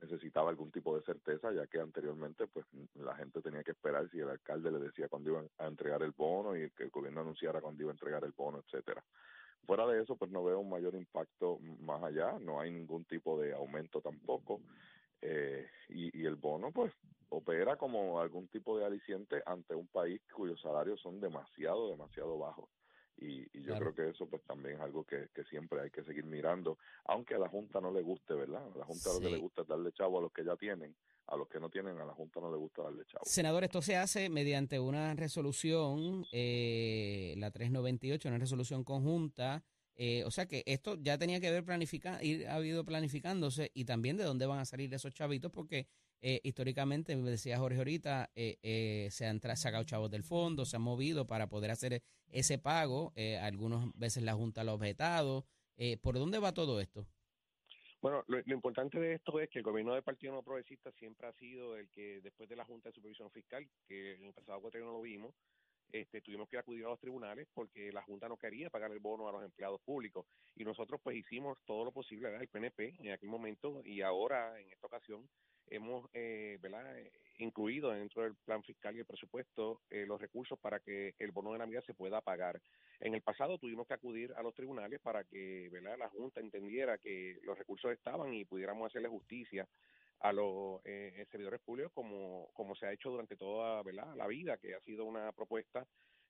necesitaba 0.00 0.50
algún 0.50 0.70
tipo 0.70 0.96
de 0.96 1.04
certeza 1.04 1.52
ya 1.52 1.66
que 1.66 1.78
anteriormente 1.78 2.46
pues 2.46 2.66
la 2.94 3.14
gente 3.16 3.42
tenía 3.42 3.62
que 3.62 3.72
esperar 3.72 4.08
si 4.10 4.20
el 4.20 4.28
alcalde 4.28 4.70
le 4.70 4.78
decía 4.78 5.08
cuándo 5.08 5.30
iban 5.30 5.48
a 5.58 5.66
entregar 5.66 6.02
el 6.02 6.12
bono 6.12 6.56
y 6.56 6.70
que 6.70 6.84
el 6.84 6.90
gobierno 6.90 7.20
anunciara 7.20 7.60
cuándo 7.60 7.82
iba 7.82 7.90
a 7.90 7.94
entregar 7.94 8.24
el 8.24 8.32
bono 8.32 8.58
etcétera 8.58 9.04
Fuera 9.66 9.86
de 9.86 10.02
eso, 10.02 10.16
pues 10.16 10.30
no 10.30 10.44
veo 10.44 10.58
un 10.58 10.70
mayor 10.70 10.94
impacto 10.94 11.58
más 11.80 12.02
allá, 12.02 12.38
no 12.40 12.60
hay 12.60 12.70
ningún 12.70 13.04
tipo 13.04 13.40
de 13.40 13.54
aumento 13.54 14.00
tampoco. 14.00 14.60
Eh, 15.20 15.66
y, 15.88 16.20
y 16.20 16.26
el 16.26 16.34
bono, 16.34 16.72
pues, 16.72 16.92
opera 17.28 17.76
como 17.76 18.20
algún 18.20 18.48
tipo 18.48 18.76
de 18.76 18.84
aliciente 18.84 19.42
ante 19.46 19.74
un 19.74 19.86
país 19.86 20.20
cuyos 20.34 20.60
salarios 20.60 21.00
son 21.00 21.20
demasiado, 21.20 21.88
demasiado 21.90 22.36
bajos. 22.38 22.68
Y, 23.16 23.46
y 23.56 23.62
yo 23.62 23.78
creo 23.78 23.94
que 23.94 24.08
eso 24.08 24.26
pues 24.26 24.42
también 24.42 24.76
es 24.76 24.80
algo 24.80 25.04
que, 25.04 25.28
que, 25.34 25.44
siempre 25.44 25.80
hay 25.80 25.90
que 25.90 26.02
seguir 26.02 26.24
mirando, 26.24 26.78
aunque 27.04 27.34
a 27.34 27.38
la 27.38 27.48
Junta 27.48 27.80
no 27.80 27.92
le 27.92 28.02
guste, 28.02 28.34
¿verdad? 28.34 28.64
A 28.74 28.78
la 28.78 28.84
Junta 28.84 29.12
lo 29.12 29.20
que 29.20 29.30
le 29.30 29.38
gusta 29.38 29.62
es 29.62 29.68
darle 29.68 29.92
chavo 29.92 30.18
a 30.18 30.22
los 30.22 30.32
que 30.32 30.44
ya 30.44 30.56
tienen, 30.56 30.96
a 31.26 31.36
los 31.36 31.48
que 31.48 31.60
no 31.60 31.70
tienen, 31.70 31.98
a 32.00 32.04
la 32.04 32.14
Junta 32.14 32.40
no 32.40 32.50
le 32.50 32.56
gusta 32.56 32.82
darle 32.82 33.04
chavo. 33.04 33.24
Senador, 33.24 33.64
esto 33.64 33.82
se 33.82 33.96
hace 33.96 34.28
mediante 34.28 34.80
una 34.80 35.14
resolución, 35.14 36.24
eh, 36.32 37.34
la 37.36 37.50
398, 37.50 38.28
una 38.28 38.38
resolución 38.38 38.82
conjunta. 38.82 39.62
Eh, 39.94 40.24
o 40.24 40.30
sea 40.30 40.46
que 40.46 40.62
esto 40.66 40.96
ya 41.00 41.18
tenía 41.18 41.38
que 41.38 41.48
haber 41.48 41.64
planificado, 41.64 42.18
ir 42.22 42.48
ha 42.48 42.56
habido 42.56 42.84
planificándose 42.84 43.70
y 43.74 43.84
también 43.84 44.16
de 44.16 44.24
dónde 44.24 44.46
van 44.46 44.58
a 44.58 44.64
salir 44.64 44.92
esos 44.94 45.14
chavitos, 45.14 45.52
porque 45.52 45.86
eh, 46.22 46.40
históricamente, 46.44 47.14
me 47.16 47.30
decía 47.30 47.58
Jorge 47.58 47.78
ahorita, 47.78 48.30
eh, 48.34 49.08
se 49.10 49.26
han 49.26 49.40
sacado 49.56 49.84
chavos 49.84 50.10
del 50.10 50.22
fondo, 50.22 50.64
se 50.64 50.76
han 50.76 50.82
movido 50.82 51.26
para 51.26 51.48
poder 51.48 51.70
hacer 51.70 52.02
ese 52.28 52.58
pago. 52.58 53.12
algunas 53.40 53.92
veces 53.98 54.22
la 54.22 54.34
Junta 54.34 54.64
lo 54.64 54.72
ha 54.72 54.74
objetado. 54.74 55.44
¿Por 56.00 56.14
dónde 56.14 56.38
va 56.38 56.54
todo 56.54 56.80
esto? 56.80 57.06
Bueno, 58.02 58.24
lo, 58.26 58.40
importante 58.46 58.98
de 58.98 59.14
esto 59.14 59.38
es 59.38 59.48
que 59.48 59.60
el 59.60 59.64
gobierno 59.64 59.94
del 59.94 60.02
Partido 60.02 60.32
No 60.32 60.42
Progresista 60.42 60.90
siempre 60.90 61.28
ha 61.28 61.32
sido 61.34 61.76
el 61.76 61.88
que, 61.90 62.20
después 62.20 62.48
de 62.48 62.56
la 62.56 62.64
Junta 62.64 62.88
de 62.88 62.94
Supervisión 62.96 63.30
Fiscal, 63.30 63.64
que 63.86 64.14
en 64.14 64.24
el 64.24 64.32
pasado 64.32 64.60
cuatro 64.60 64.84
no 64.84 64.92
lo 64.92 65.02
vimos, 65.02 65.32
este, 65.92 66.20
tuvimos 66.20 66.48
que 66.48 66.58
acudir 66.58 66.84
a 66.84 66.88
los 66.88 66.98
tribunales 66.98 67.46
porque 67.54 67.92
la 67.92 68.02
Junta 68.02 68.28
no 68.28 68.36
quería 68.36 68.70
pagar 68.70 68.90
el 68.90 68.98
bono 68.98 69.28
a 69.28 69.32
los 69.32 69.44
empleados 69.44 69.80
públicos 69.82 70.26
y 70.56 70.64
nosotros 70.64 71.00
pues 71.00 71.16
hicimos 71.16 71.58
todo 71.64 71.84
lo 71.84 71.92
posible, 71.92 72.34
el 72.34 72.48
PNP 72.48 72.96
en 72.98 73.12
aquel 73.12 73.28
momento 73.28 73.82
y 73.84 74.00
ahora 74.00 74.58
en 74.58 74.72
esta 74.72 74.86
ocasión 74.86 75.28
hemos 75.74 76.08
eh, 76.14 76.58
¿verdad? 76.60 76.96
incluido 77.38 77.90
dentro 77.90 78.22
del 78.22 78.34
plan 78.34 78.62
fiscal 78.62 78.94
y 78.94 79.00
el 79.00 79.06
presupuesto 79.06 79.80
eh, 79.90 80.04
los 80.06 80.20
recursos 80.20 80.58
para 80.58 80.80
que 80.80 81.14
el 81.18 81.32
bono 81.32 81.52
de 81.52 81.58
Navidad 81.58 81.82
se 81.84 81.94
pueda 81.94 82.20
pagar. 82.20 82.60
En 83.00 83.14
el 83.14 83.22
pasado 83.22 83.58
tuvimos 83.58 83.86
que 83.86 83.94
acudir 83.94 84.32
a 84.36 84.42
los 84.42 84.54
tribunales 84.54 85.00
para 85.00 85.24
que 85.24 85.68
¿verdad? 85.70 85.98
la 85.98 86.08
Junta 86.08 86.40
entendiera 86.40 86.98
que 86.98 87.38
los 87.42 87.58
recursos 87.58 87.92
estaban 87.92 88.32
y 88.32 88.44
pudiéramos 88.44 88.86
hacerle 88.86 89.08
justicia 89.08 89.66
a 90.20 90.32
los 90.32 90.80
eh, 90.84 91.26
servidores 91.30 91.60
públicos 91.60 91.92
como, 91.92 92.50
como 92.52 92.76
se 92.76 92.86
ha 92.86 92.92
hecho 92.92 93.10
durante 93.10 93.36
toda 93.36 93.82
¿verdad? 93.82 94.14
la 94.14 94.26
vida, 94.28 94.56
que 94.58 94.74
ha 94.74 94.80
sido 94.80 95.04
una 95.04 95.32
propuesta 95.32 95.84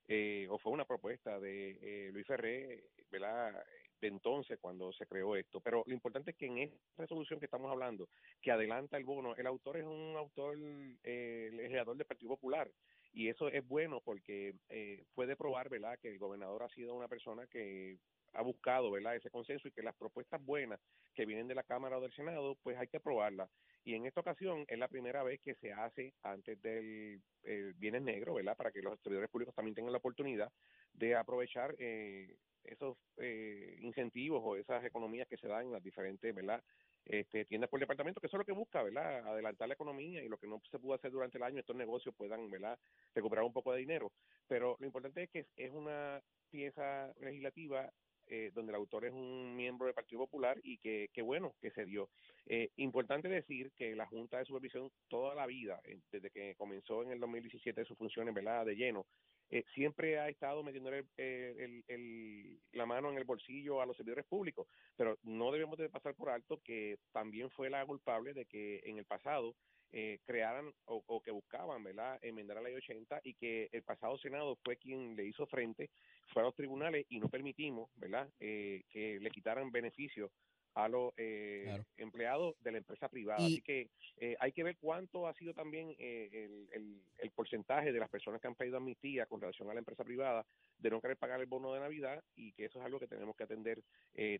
eh, 0.08 0.46
o 0.50 0.58
fue 0.58 0.72
una 0.72 0.84
propuesta 0.84 1.38
de 1.38 1.78
eh, 1.80 2.10
Luis 2.12 2.26
Ferré, 2.26 2.84
¿verdad? 3.10 3.64
De 4.02 4.08
entonces 4.08 4.58
cuando 4.60 4.92
se 4.92 5.06
creó 5.06 5.36
esto. 5.36 5.60
Pero 5.60 5.84
lo 5.86 5.94
importante 5.94 6.32
es 6.32 6.36
que 6.36 6.46
en 6.46 6.58
esta 6.58 6.76
resolución 6.98 7.38
que 7.38 7.46
estamos 7.46 7.70
hablando, 7.70 8.08
que 8.42 8.50
adelanta 8.50 8.96
el 8.96 9.04
bono, 9.04 9.34
el 9.36 9.46
autor 9.46 9.78
es 9.78 9.84
un 9.84 10.14
autor 10.16 10.58
eh, 11.04 11.50
legislador 11.52 11.96
del 11.96 12.06
Partido 12.06 12.30
Popular 12.30 12.70
y 13.12 13.28
eso 13.28 13.48
es 13.48 13.66
bueno 13.66 14.00
porque 14.00 14.54
eh, 14.68 15.04
puede 15.14 15.36
probar, 15.36 15.68
¿verdad?, 15.68 15.98
que 16.00 16.08
el 16.08 16.18
gobernador 16.18 16.64
ha 16.64 16.68
sido 16.70 16.94
una 16.94 17.08
persona 17.08 17.46
que 17.46 17.98
ha 18.32 18.42
buscado, 18.42 18.90
¿verdad?, 18.90 19.14
ese 19.14 19.30
consenso 19.30 19.68
y 19.68 19.70
que 19.70 19.82
las 19.82 19.94
propuestas 19.94 20.42
buenas 20.44 20.80
que 21.14 21.26
vienen 21.26 21.46
de 21.46 21.54
la 21.54 21.62
Cámara 21.62 21.98
o 21.98 22.00
del 22.00 22.12
Senado, 22.12 22.56
pues 22.62 22.76
hay 22.78 22.88
que 22.88 22.96
aprobarlas. 22.96 23.50
Y 23.84 23.94
en 23.94 24.06
esta 24.06 24.20
ocasión 24.20 24.64
es 24.66 24.78
la 24.78 24.88
primera 24.88 25.22
vez 25.22 25.40
que 25.40 25.54
se 25.56 25.72
hace 25.72 26.14
antes 26.22 26.60
del 26.62 27.20
eh, 27.44 27.72
Bienes 27.76 28.02
Negro, 28.02 28.34
¿verdad?, 28.34 28.56
para 28.56 28.72
que 28.72 28.82
los 28.82 28.98
servidores 29.00 29.30
públicos 29.30 29.54
también 29.54 29.74
tengan 29.74 29.92
la 29.92 29.98
oportunidad 29.98 30.50
de 30.94 31.14
aprovechar 31.14 31.74
eh, 31.78 32.36
esos 32.64 32.96
eh, 33.18 33.78
incentivos 33.80 34.40
o 34.44 34.56
esas 34.56 34.84
economías 34.84 35.28
que 35.28 35.36
se 35.36 35.48
dan 35.48 35.66
en 35.66 35.72
las 35.72 35.82
diferentes 35.82 36.34
¿verdad? 36.34 36.62
Este, 37.04 37.44
tiendas 37.44 37.68
por 37.68 37.80
departamento, 37.80 38.20
que 38.20 38.28
eso 38.28 38.36
es 38.36 38.40
lo 38.40 38.44
que 38.44 38.52
busca, 38.52 38.82
¿verdad? 38.82 39.26
Adelantar 39.26 39.66
la 39.68 39.74
economía 39.74 40.22
y 40.22 40.28
lo 40.28 40.38
que 40.38 40.46
no 40.46 40.60
se 40.70 40.78
pudo 40.78 40.94
hacer 40.94 41.10
durante 41.10 41.38
el 41.38 41.44
año, 41.44 41.58
estos 41.58 41.76
negocios 41.76 42.14
puedan, 42.16 42.48
¿verdad? 42.48 42.78
Recuperar 43.14 43.44
un 43.44 43.52
poco 43.52 43.72
de 43.72 43.80
dinero. 43.80 44.12
Pero 44.46 44.76
lo 44.78 44.86
importante 44.86 45.24
es 45.24 45.30
que 45.30 45.46
es 45.56 45.72
una 45.72 46.22
pieza 46.50 47.12
legislativa 47.20 47.90
eh, 48.28 48.50
donde 48.54 48.70
el 48.70 48.76
autor 48.76 49.04
es 49.04 49.12
un 49.12 49.56
miembro 49.56 49.86
del 49.86 49.94
Partido 49.94 50.20
Popular 50.20 50.58
y 50.62 50.78
que, 50.78 51.08
que 51.12 51.22
bueno 51.22 51.54
que 51.60 51.70
se 51.72 51.84
dio. 51.84 52.08
Eh, 52.46 52.70
importante 52.76 53.28
decir 53.28 53.72
que 53.76 53.96
la 53.96 54.06
Junta 54.06 54.38
de 54.38 54.44
Supervisión 54.44 54.90
toda 55.08 55.34
la 55.34 55.46
vida, 55.46 55.80
desde 56.10 56.30
que 56.30 56.54
comenzó 56.54 57.02
en 57.02 57.10
el 57.10 57.20
2017 57.20 57.84
sus 57.84 57.98
funciones, 57.98 58.32
¿verdad? 58.32 58.64
De 58.64 58.76
lleno, 58.76 59.06
eh, 59.52 59.64
siempre 59.74 60.18
ha 60.18 60.30
estado 60.30 60.62
metiendo 60.62 60.90
eh, 60.94 61.82
el, 61.86 62.58
la 62.72 62.86
mano 62.86 63.10
en 63.10 63.18
el 63.18 63.24
bolsillo 63.24 63.82
a 63.82 63.86
los 63.86 63.94
servidores 63.98 64.24
públicos, 64.24 64.66
pero 64.96 65.18
no 65.24 65.52
debemos 65.52 65.76
de 65.76 65.90
pasar 65.90 66.14
por 66.14 66.30
alto 66.30 66.62
que 66.64 66.96
también 67.12 67.50
fue 67.50 67.68
la 67.68 67.84
culpable 67.84 68.32
de 68.32 68.46
que 68.46 68.80
en 68.84 68.96
el 68.96 69.04
pasado 69.04 69.54
eh, 69.92 70.20
crearan 70.24 70.72
o, 70.86 71.20
que 71.20 71.30
buscaban, 71.30 71.84
¿verdad?, 71.84 72.18
enmendar 72.22 72.56
la 72.56 72.62
ley 72.62 72.74
80 72.76 73.20
y 73.24 73.34
que 73.34 73.68
el 73.72 73.82
pasado 73.82 74.16
Senado 74.16 74.56
fue 74.64 74.78
quien 74.78 75.14
le 75.16 75.26
hizo 75.26 75.46
frente, 75.46 75.90
fue 76.32 76.40
a 76.40 76.46
los 76.46 76.54
tribunales 76.54 77.04
y 77.10 77.20
no 77.20 77.28
permitimos, 77.28 77.90
¿verdad?, 77.96 78.30
que 78.38 79.18
le 79.20 79.30
quitaran 79.30 79.70
beneficios 79.70 80.30
a 80.74 80.88
los 80.88 81.12
eh, 81.16 81.82
empleados 81.96 82.54
de 82.62 82.72
la 82.72 82.78
empresa 82.78 83.08
privada. 83.08 83.44
Así 83.44 83.60
que 83.60 83.90
eh, 84.16 84.36
hay 84.40 84.52
que 84.52 84.62
ver 84.62 84.76
cuánto 84.80 85.26
ha 85.26 85.34
sido 85.34 85.52
también 85.52 85.94
eh, 85.98 86.66
el, 86.72 87.02
el, 87.18 87.30
porcentaje 87.32 87.92
de 87.92 87.98
las 87.98 88.08
personas 88.08 88.40
que 88.40 88.48
han 88.48 88.54
pedido 88.54 88.78
amnistía 88.78 89.26
con 89.26 89.40
relación 89.40 89.70
a 89.70 89.74
la 89.74 89.80
empresa 89.80 90.04
privada 90.04 90.46
de 90.78 90.90
no 90.90 91.00
querer 91.00 91.16
pagar 91.16 91.40
el 91.40 91.46
bono 91.46 91.72
de 91.72 91.80
Navidad 91.80 92.22
y 92.36 92.52
que 92.52 92.66
eso 92.66 92.78
es 92.78 92.84
algo 92.84 92.98
que 92.98 93.06
tenemos 93.06 93.36
que 93.36 93.44
atender 93.44 93.82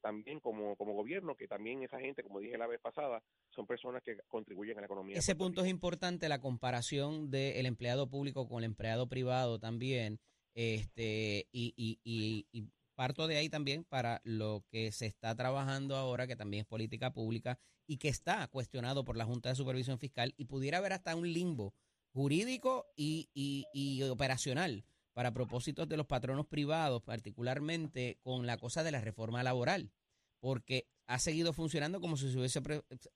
también 0.01 0.41
como, 0.41 0.77
como 0.77 0.93
gobierno, 0.93 1.35
que 1.37 1.49
también 1.49 1.83
esa 1.83 1.99
gente, 2.01 2.23
como 2.23 2.41
dije 2.41 2.59
la 2.59 2.67
vez 2.67 2.81
pasada, 2.81 3.23
son 3.51 3.67
personas 3.67 4.03
que 4.03 4.17
contribuyen 4.29 4.77
a 4.79 4.81
la 4.81 4.87
economía. 4.87 5.17
Ese 5.17 5.35
punto 5.35 5.63
es 5.63 5.69
importante, 5.69 6.29
la 6.29 6.41
comparación 6.41 7.31
del 7.31 7.67
empleado 7.67 8.09
público 8.09 8.49
con 8.49 8.59
el 8.59 8.65
empleado 8.65 9.09
privado 9.09 9.59
también. 9.59 10.19
Este, 10.55 11.47
y, 11.51 11.73
y, 11.77 12.47
y 12.53 12.69
parto 13.03 13.27
de 13.27 13.37
ahí 13.37 13.49
también 13.49 13.83
para 13.83 14.21
lo 14.23 14.65
que 14.71 14.93
se 14.93 15.07
está 15.07 15.35
trabajando 15.35 15.97
ahora, 15.97 16.29
que 16.29 16.37
también 16.37 16.61
es 16.61 16.69
política 16.69 17.13
pública 17.13 17.59
y 17.85 17.97
que 17.97 18.07
está 18.07 18.47
cuestionado 18.47 19.05
por 19.05 19.17
la 19.17 19.25
Junta 19.25 19.49
de 19.49 19.57
Supervisión 19.57 19.99
Fiscal 19.99 20.35
y 20.37 20.45
pudiera 20.45 20.79
haber 20.79 20.93
hasta 20.93 21.17
un 21.17 21.33
limbo 21.33 21.75
jurídico 22.13 22.87
y, 22.95 23.29
y, 23.35 24.05
operacional 24.05 24.85
para 25.15 25.35
propósitos 25.35 25.89
de 25.89 25.97
los 25.97 26.07
patronos 26.07 26.47
privados, 26.47 27.03
particularmente 27.03 28.21
con 28.23 28.47
la 28.47 28.57
cosa 28.57 28.85
de 28.85 28.93
la 28.93 29.01
reforma 29.01 29.43
laboral, 29.43 29.91
porque 30.39 30.87
ha 31.09 31.19
seguido 31.19 31.53
funcionando 31.53 32.01
como 32.01 32.17
si 32.17 32.31
se 32.31 32.39
hubiese 32.39 32.61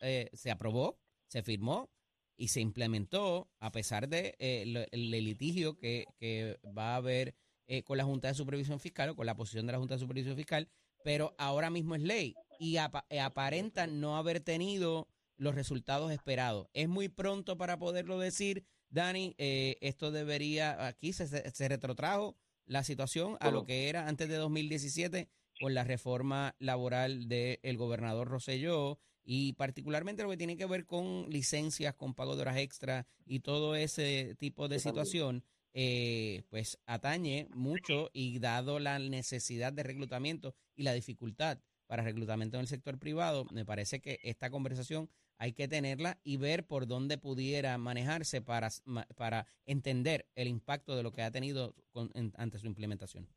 eh, 0.01 0.31
se 0.33 0.51
aprobó, 0.51 0.99
se 1.29 1.45
firmó 1.45 1.93
y 2.37 2.49
se 2.49 2.61
implementó 2.61 3.53
a 3.61 3.71
pesar 3.71 4.09
de 4.09 4.35
eh, 4.41 4.89
el, 4.91 5.11
litigio 5.13 5.79
que, 5.79 6.07
que 6.19 6.59
va 6.77 6.95
a 6.95 6.97
haber 6.97 7.37
eh, 7.69 7.83
con 7.83 7.99
la 7.99 8.05
Junta 8.05 8.29
de 8.29 8.35
Supervisión 8.35 8.81
Fiscal 8.81 9.11
o 9.11 9.17
con 9.17 9.27
la 9.27 9.37
posición 9.37 9.67
de 9.67 9.73
la 9.73 9.79
Junta 9.79 9.95
de 9.95 10.01
Supervisión 10.01 10.37
Fiscal, 10.37 10.69
pero 11.05 11.35
ahora 11.39 11.71
mismo 11.71 11.95
es 11.95 12.03
ley 12.03 12.35
y 12.59 12.77
eh, 12.77 13.21
aparenta 13.21 13.87
no 13.87 14.17
haber 14.17 14.41
tenido 14.41 15.09
los 15.37 15.55
resultados 15.55 16.13
esperados. 16.13 16.69
Es 16.73 16.89
muy 16.89 17.09
pronto 17.09 17.57
para 17.57 17.79
poderlo 17.79 18.19
decir, 18.19 18.65
Dani, 18.89 19.35
eh, 19.39 19.77
esto 19.81 20.11
debería, 20.11 20.87
aquí 20.87 21.13
se, 21.13 21.27
se, 21.27 21.69
retrotrajo 21.69 22.37
la 22.65 22.85
situación 22.85 23.37
a 23.41 23.51
lo 23.51 23.65
que 23.65 23.89
era 23.89 24.09
antes 24.09 24.29
de 24.29 24.37
2017 24.37 25.29
con 25.61 25.75
la 25.75 25.85
reforma 25.85 26.55
laboral 26.59 27.29
del 27.29 27.77
gobernador 27.77 28.29
Roselló 28.29 28.99
y 29.25 29.55
particularmente 29.55 30.23
lo 30.23 30.31
que 30.31 30.37
tiene 30.37 30.57
que 30.57 30.67
ver 30.67 30.87
con 30.87 31.29
licencias, 31.31 31.95
con 31.95 32.15
pago 32.15 32.37
de 32.37 32.43
horas 32.43 32.59
extra 32.59 33.07
y 33.25 33.41
todo 33.41 33.75
ese 33.75 34.37
tipo 34.39 34.69
de 34.69 34.79
situación 34.79 35.45
eh, 35.79 36.45
pues 36.49 36.81
atañe 36.87 37.49
mucho 37.55 38.09
y 38.15 38.39
dado 38.39 38.79
la 38.79 38.99
necesidad 38.99 39.75
de 39.75 39.83
reclutamiento 39.83 40.55
y 40.75 40.85
la 40.85 40.95
dificultad 40.95 41.59
para 41.87 42.03
reclutamiento 42.03 42.57
en 42.57 42.63
el 42.63 42.67
sector 42.67 42.99
privado, 42.99 43.45
me 43.53 43.67
parece 43.67 44.01
que 44.01 44.19
esta 44.23 44.49
conversación 44.49 45.11
hay 45.37 45.53
que 45.53 45.69
tenerla 45.69 46.19
y 46.25 46.39
ver 46.39 46.67
por 46.67 46.87
dónde 46.87 47.19
pudiera 47.19 47.77
manejarse 47.77 48.41
para, 48.41 48.71
para 49.17 49.47
entender 49.67 50.25
el 50.35 50.49
impacto 50.49 50.97
de 50.97 51.03
lo 51.03 51.13
que 51.13 51.21
ha 51.21 51.31
tenido 51.31 51.75
con, 51.93 52.11
ante 52.39 52.59
su 52.59 52.67
implementación. 52.67 53.29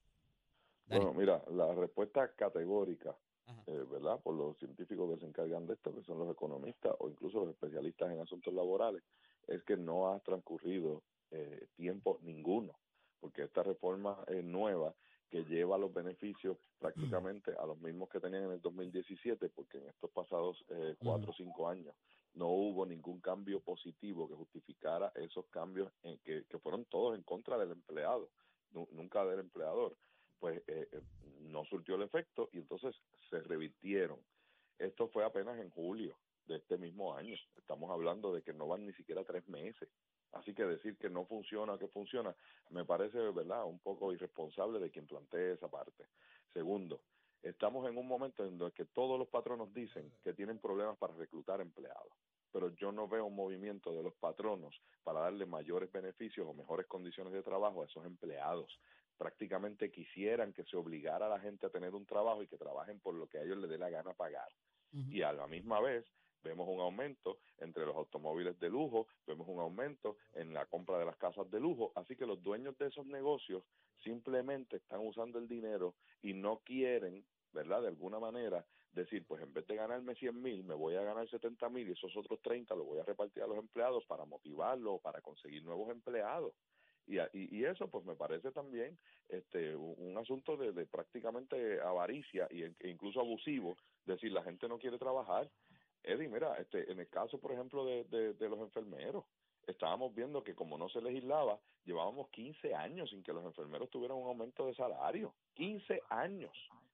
Bueno, 0.88 1.14
mira, 1.14 1.44
la 1.52 1.76
respuesta 1.76 2.32
categórica, 2.36 3.18
eh, 3.68 3.84
¿verdad? 3.92 4.18
Por 4.22 4.36
los 4.36 4.58
científicos 4.60 5.14
que 5.14 5.20
se 5.20 5.28
encargan 5.28 5.68
de 5.68 5.74
esto, 5.74 5.94
que 5.94 6.04
son 6.04 6.20
los 6.20 6.32
economistas 6.32 6.96
o 7.00 7.10
incluso 7.10 7.42
los 7.42 7.50
especialistas 7.50 8.14
en 8.14 8.22
asuntos 8.22 8.54
laborales, 8.54 9.04
es 9.50 9.64
que 9.64 9.78
no 9.78 10.12
ha 10.12 10.20
transcurrido 10.20 11.04
eh, 11.32 11.68
tiempo 11.76 12.20
ninguno, 12.22 12.80
porque 13.20 13.44
esta 13.44 13.64
reforma 13.64 14.24
es 14.28 14.44
nueva 14.44 14.94
que 15.30 15.44
lleva 15.44 15.78
los 15.78 15.94
beneficios 15.94 16.58
prácticamente 16.80 17.54
a 17.60 17.66
los 17.66 17.80
mismos 17.80 18.10
que 18.10 18.20
tenían 18.20 18.46
en 18.46 18.52
el 18.52 18.62
2017, 18.62 19.50
porque 19.50 19.78
en 19.78 19.88
estos 19.88 20.10
pasados 20.10 20.58
eh, 20.70 20.96
cuatro 21.00 21.32
o 21.32 21.34
cinco 21.34 21.70
años 21.70 21.96
no 22.34 22.48
hubo 22.50 22.86
ningún 22.86 23.20
cambio 23.20 23.60
positivo 23.60 24.28
que 24.28 24.36
justificara 24.36 25.12
esos 25.16 25.46
cambios 25.48 25.92
en 26.04 26.18
que, 26.20 26.46
que 26.46 26.60
fueron 26.60 26.86
todos 26.86 27.16
en 27.16 27.24
contra 27.24 27.58
del 27.58 27.72
empleado, 27.72 28.30
nunca 28.72 29.26
del 29.26 29.40
empleador. 29.40 29.96
Pues 30.40 30.64
eh, 30.68 30.88
eh, 30.92 31.02
no 31.42 31.66
surtió 31.66 31.96
el 31.96 32.04
efecto 32.04 32.50
y 32.52 32.60
entonces 32.60 32.96
se 33.30 33.42
revirtieron. 33.42 34.20
Esto 34.78 35.10
fue 35.10 35.26
apenas 35.26 35.60
en 35.60 35.70
julio 35.70 36.18
de 36.50 36.58
este 36.58 36.78
mismo 36.78 37.16
año. 37.16 37.36
Estamos 37.58 37.90
hablando 37.90 38.34
de 38.34 38.42
que 38.42 38.54
no 38.54 38.68
van 38.68 38.86
ni 38.86 38.92
siquiera 38.94 39.24
tres 39.24 39.48
meses 39.48 39.88
Así 40.32 40.54
que 40.54 40.66
decir 40.66 40.98
que 40.98 41.10
no 41.10 41.26
funciona, 41.26 41.78
que 41.78 41.88
funciona, 41.88 42.36
me 42.70 42.86
parece, 42.86 43.18
¿verdad?, 43.32 43.66
un 43.66 43.80
poco 43.80 44.14
irresponsable 44.14 44.80
de 44.80 44.92
quien 44.92 45.08
plantee 45.08 45.54
esa 45.54 45.70
parte. 45.70 46.06
Segundo, 46.54 47.02
estamos 47.42 47.90
en 47.90 47.98
un 47.98 48.08
momento 48.08 48.46
en 48.46 48.62
el 48.62 48.72
que 48.74 48.86
todos 48.86 49.18
los 49.18 49.28
patronos 49.28 49.74
dicen 49.74 50.12
que 50.24 50.34
tienen 50.34 50.60
problemas 50.60 50.98
para 50.98 51.16
reclutar 51.16 51.62
empleados, 51.62 52.12
pero 52.52 52.70
yo 52.76 52.92
no 52.92 53.08
veo 53.08 53.26
un 53.26 53.36
movimiento 53.36 53.94
de 53.96 54.04
los 54.04 54.14
patronos 54.16 54.80
para 55.04 55.22
darle 55.22 55.46
mayores 55.46 55.92
beneficios 55.92 56.48
o 56.48 56.54
mejores 56.54 56.86
condiciones 56.86 57.34
de 57.34 57.44
trabajo 57.44 57.82
a 57.82 57.86
esos 57.86 58.06
empleados. 58.06 58.80
Prácticamente 59.18 59.92
quisieran 59.92 60.54
que 60.54 60.64
se 60.64 60.78
obligara 60.78 61.26
a 61.26 61.30
la 61.30 61.40
gente 61.40 61.66
a 61.66 61.72
tener 61.72 61.94
un 61.96 62.06
trabajo 62.06 62.44
y 62.44 62.48
que 62.48 62.58
trabajen 62.58 63.00
por 63.00 63.16
lo 63.16 63.28
que 63.28 63.40
a 63.40 63.44
ellos 63.44 63.58
les 63.58 63.70
dé 63.70 63.78
la 63.78 63.90
gana 63.90 64.14
pagar. 64.14 64.50
Y 64.92 65.22
a 65.22 65.34
la 65.34 65.46
misma 65.46 65.82
vez 65.82 66.06
vemos 66.44 66.68
un 66.68 66.80
aumento 66.80 67.40
entre 67.60 67.86
los 67.86 67.96
automóviles 67.96 68.60
de 68.60 68.70
lujo, 68.70 69.08
vemos 69.26 69.48
un 69.48 69.60
aumento 69.60 70.18
en 70.34 70.54
la 70.54 70.66
compra 70.66 71.00
de 71.00 71.06
las 71.06 71.18
casas 71.18 71.50
de 71.52 71.60
lujo, 71.60 71.92
así 71.96 72.16
que 72.16 72.26
los 72.26 72.42
dueños 72.42 72.78
de 72.78 72.88
esos 72.88 73.06
negocios 73.06 73.64
simplemente 74.04 74.78
están 74.78 75.02
usando 75.02 75.40
el 75.40 75.48
dinero 75.48 75.96
y 76.22 76.34
no 76.34 76.62
quieren, 76.64 77.26
¿verdad? 77.52 77.82
De 77.82 77.88
alguna 77.88 78.20
manera 78.20 78.66
decir, 78.92 79.26
pues 79.26 79.42
en 79.42 79.54
vez 79.54 79.68
de 79.68 79.76
ganarme 79.76 80.16
100 80.16 80.42
mil, 80.42 80.64
me 80.64 80.74
voy 80.74 80.96
a 80.96 81.04
ganar 81.04 81.30
70 81.30 81.70
mil 81.70 81.88
y 81.88 81.92
esos 81.92 82.16
otros 82.16 82.42
30 82.42 82.76
los 82.76 82.86
voy 82.86 83.00
a 83.00 83.04
repartir 83.04 83.44
a 83.44 83.48
los 83.48 83.58
empleados 83.58 84.06
para 84.06 84.26
motivarlos, 84.26 85.02
para 85.02 85.22
conseguir 85.22 85.64
nuevos 85.64 85.90
empleados. 85.90 86.54
Y, 87.08 87.18
y, 87.34 87.66
eso 87.66 87.88
pues 87.88 88.06
me 88.06 88.16
parece 88.16 88.52
también 88.52 88.96
este 89.30 89.76
un, 89.76 90.16
asunto 90.16 90.56
de, 90.58 90.72
de, 90.74 90.86
prácticamente 90.86 91.82
avaricia 91.82 92.48
e 92.52 92.72
incluso 92.88 93.20
abusivo 93.20 93.76
decir 94.06 94.32
la 94.32 94.44
gente 94.44 94.68
no 94.68 94.78
quiere 94.78 95.00
trabajar 95.00 95.50
Eddie, 96.12 96.28
mira, 96.28 96.56
este, 96.56 96.92
en 96.92 97.00
el 97.00 97.08
caso, 97.08 97.40
por 97.40 97.52
ejemplo, 97.52 97.86
de, 97.86 98.04
de 98.34 98.50
los 98.50 98.60
enfermeros, 98.60 99.26
estábamos 99.68 100.14
viendo 100.14 100.44
que 100.44 100.56
como 100.56 100.78
no 100.78 100.90
se 100.90 101.02
legislaba, 101.02 101.60
llevábamos 101.86 102.30
15 102.30 102.74
años 102.74 103.10
sin 103.10 103.24
que 103.24 103.34
los 103.34 103.46
enfermeros 103.46 103.90
tuvieran 103.90 104.18
un 104.18 104.28
aumento 104.28 104.66
de 104.66 104.76
salario. 104.76 105.34
15 105.56 106.02
años. 106.10 106.52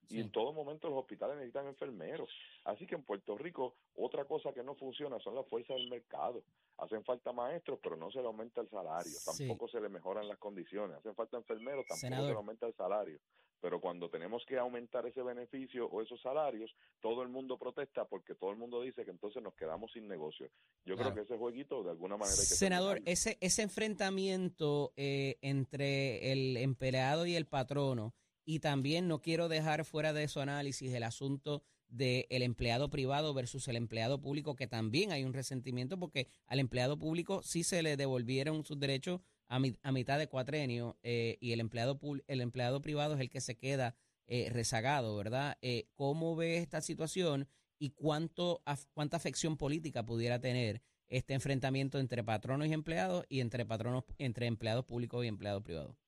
Y 0.10 0.20
en 0.20 0.32
todo 0.32 0.54
momento 0.54 0.90
los 0.90 1.00
hospitales 1.00 1.36
necesitan 1.36 1.68
enfermeros. 1.68 2.30
Así 2.64 2.86
que 2.86 2.96
en 2.96 3.04
Puerto 3.04 3.38
Rico, 3.38 3.76
otra 3.96 4.26
cosa 4.26 4.54
que 4.54 4.64
no 4.64 4.76
funciona 4.76 5.20
son 5.20 5.36
las 5.36 5.48
fuerzas 5.48 5.78
del 5.78 5.90
mercado. 5.90 6.44
Hacen 6.78 7.04
falta 7.04 7.32
maestros, 7.32 7.80
pero 7.82 7.96
no 7.96 8.12
se 8.12 8.20
le 8.20 8.28
aumenta 8.28 8.62
el 8.62 8.70
salario. 8.70 9.14
Tampoco 9.26 9.68
se 9.68 9.80
le 9.80 9.90
mejoran 9.90 10.28
las 10.28 10.38
condiciones. 10.38 10.98
Hacen 10.98 11.16
falta 11.16 11.38
enfermeros, 11.38 11.86
tampoco 11.88 12.22
se 12.22 12.30
le 12.30 12.38
aumenta 12.38 12.68
el 12.68 12.76
salario. 12.76 13.20
Pero 13.62 13.82
cuando 13.82 14.10
tenemos 14.10 14.46
que 14.46 14.60
aumentar 14.60 15.08
ese 15.08 15.24
beneficio 15.24 15.88
o 15.88 16.02
esos 16.02 16.22
salarios, 16.22 16.70
todo 17.00 17.24
el 17.24 17.30
mundo 17.30 17.58
protesta 17.58 18.06
porque 18.06 18.36
todo 18.36 18.52
el 18.52 18.58
mundo 18.58 18.82
dice 18.82 19.06
que 19.06 19.12
entonces 19.12 19.42
nos 19.42 19.56
quedamos 19.56 19.92
sin 19.92 20.08
negocio. 20.08 20.50
Yo 20.86 20.96
creo 20.96 21.14
que 21.16 21.22
ese 21.22 21.38
jueguito 21.38 21.82
de 21.84 21.92
alguna 21.92 22.18
manera 22.18 22.36
hay 22.36 22.48
que 22.48 22.54
Senador, 22.54 23.02
ese, 23.06 23.38
ese 23.42 23.64
enfrentamiento 23.64 24.94
eh, 24.98 25.38
entre 25.42 26.32
el 26.32 26.58
empleado 26.58 27.26
y 27.26 27.36
el 27.36 27.48
patrono, 27.48 28.14
y 28.46 28.60
también 28.60 29.08
no 29.08 29.22
quiero 29.22 29.50
dejar 29.50 29.84
fuera 29.84 30.14
de 30.14 30.28
su 30.28 30.40
análisis 30.40 30.94
el 30.94 31.04
asunto 31.04 31.64
del 31.90 32.26
empleado 32.30 32.90
privado 32.90 33.34
versus 33.34 33.68
el 33.68 33.76
empleado 33.76 34.22
público, 34.22 34.56
que 34.56 34.68
también 34.68 35.12
hay 35.12 35.24
un 35.24 35.34
resentimiento 35.34 35.98
porque 35.98 36.28
al 36.48 36.60
empleado 36.60 36.98
público 36.98 37.42
sí 37.44 37.64
se 37.64 37.82
le 37.82 37.98
devolvieron 37.98 38.66
sus 38.66 38.80
derechos 38.80 39.22
a, 39.48 39.60
a 39.84 39.92
mitad 39.92 40.20
de 40.20 40.28
cuatrenio 40.28 40.98
eh, 41.04 41.38
y 41.40 41.52
el 41.52 41.60
empleado, 41.60 42.00
el 42.28 42.42
empleado 42.42 42.82
privado 42.82 43.16
es 43.16 43.22
el 43.22 43.30
que 43.30 43.42
se 43.42 43.56
queda 43.56 43.96
eh, 44.28 44.50
rezagado, 44.52 45.16
¿verdad? 45.16 45.58
Eh, 45.62 45.88
¿Cómo 45.96 46.36
ve 46.36 46.58
esta 46.58 46.82
situación 46.82 47.48
y 47.78 47.92
cuánto, 47.92 48.64
cuánta 48.94 49.18
afección 49.18 49.58
política 49.58 50.06
pudiera 50.06 50.40
tener 50.40 50.82
este 51.08 51.34
enfrentamiento 51.34 52.00
entre 52.00 52.24
patronos 52.24 52.68
y 52.68 52.74
empleados 52.74 53.26
y 53.30 53.42
entre 53.42 53.66
patronos, 53.66 54.04
entre 54.18 54.48
empleados 54.48 54.86
públicos 54.86 55.24
y 55.24 55.28
empleados 55.28 55.64
privados? 55.64 56.05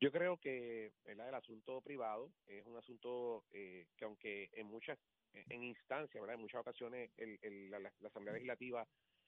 Yo 0.00 0.10
creo 0.10 0.38
que 0.38 0.92
el 1.04 1.20
asunto 1.20 1.82
privado 1.82 2.32
es 2.46 2.64
un 2.64 2.76
asunto 2.76 3.44
que 3.50 3.86
aunque 4.02 4.48
en 4.52 4.66
muchas 4.66 4.98
en 5.32 5.62
instancias, 5.62 6.20
¿verdad? 6.20 6.34
en 6.34 6.40
muchas 6.40 6.60
ocasiones 6.60 7.10
el, 7.16 7.70
la, 7.70 7.92
Asamblea 8.06 8.34
Legislativa 8.34 8.86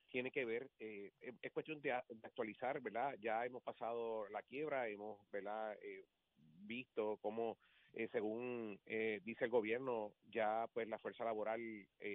tiene 0.09 0.31
que 0.31 0.45
ver, 0.45 0.71
eh, 0.79 1.11
es 1.41 1.53
cuestión 1.53 1.81
de, 1.81 1.93
actualizar, 1.93 2.81
¿verdad? 2.81 3.17
Ya 3.21 3.45
hemos 3.47 3.63
pasado 3.63 4.29
la 4.29 4.43
quiebra, 4.43 4.89
hemos, 4.89 5.19
¿verdad? 5.31 5.77
Eh, 5.81 6.05
visto 6.37 7.17
cómo, 7.23 7.57
eh, 7.95 8.09
según 8.13 8.79
dice 9.25 9.45
el 9.45 9.51
gobierno, 9.51 10.13
ya 10.31 10.67
pues 10.73 10.87
la 10.89 10.99
fuerza 10.99 11.25
laboral 11.25 11.61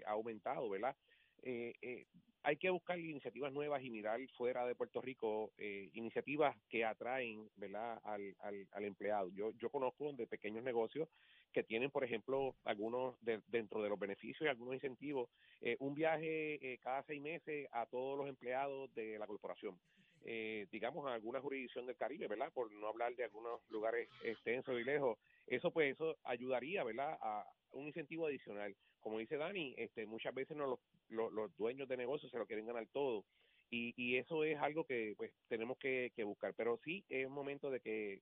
ha 0.05 0.11
aumentado, 0.11 0.69
¿verdad? 0.69 0.95
Hay 2.47 2.55
que 2.55 2.69
buscar 2.69 2.97
iniciativas 2.97 3.51
nuevas 3.51 3.83
y 3.83 3.89
mirar 3.89 4.21
fuera 4.37 4.65
de 4.65 4.73
Puerto 4.73 5.01
Rico 5.01 5.51
iniciativas 5.91 6.55
que 6.69 6.85
atraen, 6.85 7.49
¿verdad? 7.57 7.99
Al, 8.05 8.37
al, 8.39 8.65
al 8.71 8.85
empleado. 8.85 9.29
Yo, 9.31 9.51
yo 9.59 9.69
conozco 9.69 10.13
de 10.13 10.27
pequeños 10.27 10.63
negocios 10.63 11.09
que 11.51 11.63
tienen, 11.63 11.91
por 11.91 12.05
ejemplo, 12.05 12.55
algunos 12.63 13.17
dentro 13.47 13.83
de 13.83 13.89
los 13.89 13.99
beneficios 13.99 14.45
y 14.45 14.47
algunos 14.47 14.75
incentivos, 14.75 15.29
eh, 15.59 15.75
un 15.79 15.93
viaje 15.93 16.53
eh, 16.61 16.77
cada 16.77 17.03
seis 17.03 17.21
meses 17.21 17.67
a 17.73 17.85
todos 17.85 18.17
los 18.17 18.29
empleados 18.29 18.93
de 18.95 19.19
la 19.19 19.27
corporación. 19.27 19.77
Eh, 20.23 20.67
digamos, 20.71 21.05
a 21.05 21.15
alguna 21.15 21.41
jurisdicción 21.41 21.85
del 21.85 21.97
Caribe, 21.97 22.27
¿verdad? 22.27 22.53
Por 22.53 22.71
no 22.71 22.87
hablar 22.87 23.13
de 23.15 23.25
algunos 23.25 23.59
lugares 23.69 24.07
extensos 24.23 24.79
y 24.79 24.85
lejos. 24.85 25.17
Eso, 25.47 25.71
pues, 25.71 25.95
eso 25.95 26.15
ayudaría, 26.23 26.85
¿verdad? 26.85 27.17
A 27.21 27.45
un 27.73 27.87
incentivo 27.87 28.27
adicional. 28.27 28.73
Como 29.01 29.19
dice 29.19 29.35
Dani, 29.35 29.73
este, 29.77 30.05
muchas 30.05 30.33
veces 30.33 30.55
no 30.55 30.79
los, 31.09 31.31
los, 31.31 31.55
dueños 31.57 31.87
de 31.87 31.97
negocios 31.97 32.31
se 32.31 32.37
lo 32.37 32.45
quieren 32.45 32.67
ganar 32.67 32.87
todo. 32.91 33.25
Y, 33.69 33.93
y, 33.97 34.15
eso 34.15 34.45
es 34.45 34.57
algo 34.59 34.85
que 34.85 35.13
pues 35.17 35.31
tenemos 35.49 35.77
que, 35.77 36.11
buscar. 36.23 36.53
Pero 36.53 36.79
sí 36.85 37.03
es 37.09 37.29
momento 37.29 37.69
de 37.69 37.81
que 37.81 38.21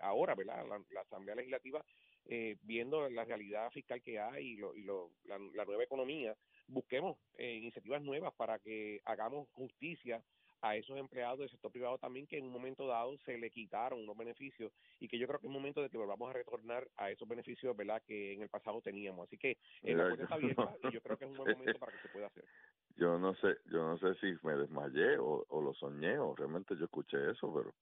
ahora, 0.00 0.34
¿verdad? 0.34 0.64
la, 0.90 1.00
Asamblea 1.00 1.34
Legislativa 1.34 1.84
eh, 2.26 2.56
viendo 2.62 3.10
la 3.10 3.24
realidad 3.24 3.70
fiscal 3.70 4.00
que 4.00 4.18
hay 4.18 4.52
y, 4.52 4.56
lo, 4.56 4.74
y 4.74 4.82
lo, 4.82 5.10
la, 5.24 5.64
nueva 5.66 5.84
economía, 5.84 6.34
busquemos 6.68 7.18
eh, 7.36 7.52
iniciativas 7.56 8.00
nuevas 8.00 8.32
para 8.34 8.58
que 8.60 9.02
hagamos 9.04 9.46
justicia 9.52 10.24
a 10.64 10.76
esos 10.76 10.96
empleados 10.96 11.40
del 11.40 11.50
sector 11.50 11.70
privado 11.70 11.98
también 11.98 12.26
que 12.26 12.38
en 12.38 12.46
un 12.46 12.52
momento 12.52 12.86
dado 12.86 13.18
se 13.18 13.36
le 13.36 13.50
quitaron 13.50 14.00
unos 14.00 14.16
beneficios 14.16 14.72
y 14.98 15.08
que 15.08 15.18
yo 15.18 15.26
creo 15.26 15.38
que 15.38 15.46
es 15.46 15.52
momento 15.52 15.82
de 15.82 15.90
que 15.90 15.98
volvamos 15.98 16.30
a 16.30 16.32
retornar 16.32 16.88
a 16.96 17.10
esos 17.10 17.28
beneficios 17.28 17.76
verdad 17.76 18.02
que 18.06 18.32
en 18.32 18.40
el 18.40 18.48
pasado 18.48 18.80
teníamos. 18.80 19.28
Así 19.28 19.36
que 19.36 19.58
eh, 19.82 19.94
la 19.94 20.06
puerta 20.06 20.22
está 20.22 20.34
abierta 20.36 20.74
y 20.82 20.90
yo 20.90 21.02
creo 21.02 21.18
que 21.18 21.24
es 21.26 21.30
un 21.30 21.36
buen 21.36 21.58
momento 21.58 21.78
para 21.78 21.92
que 21.92 21.98
se 21.98 22.08
pueda 22.08 22.26
hacer. 22.28 22.44
Yo 22.96 23.18
no 23.18 23.34
sé 23.34 23.56
yo 23.64 23.84
no 23.84 23.98
sé 23.98 24.14
si 24.20 24.34
me 24.46 24.54
desmayé 24.54 25.18
o, 25.18 25.44
o 25.48 25.60
lo 25.60 25.74
soñé 25.74 26.16
o 26.16 26.32
realmente 26.36 26.76
yo 26.76 26.84
escuché 26.84 27.28
eso 27.28 27.52
pero 27.52 27.74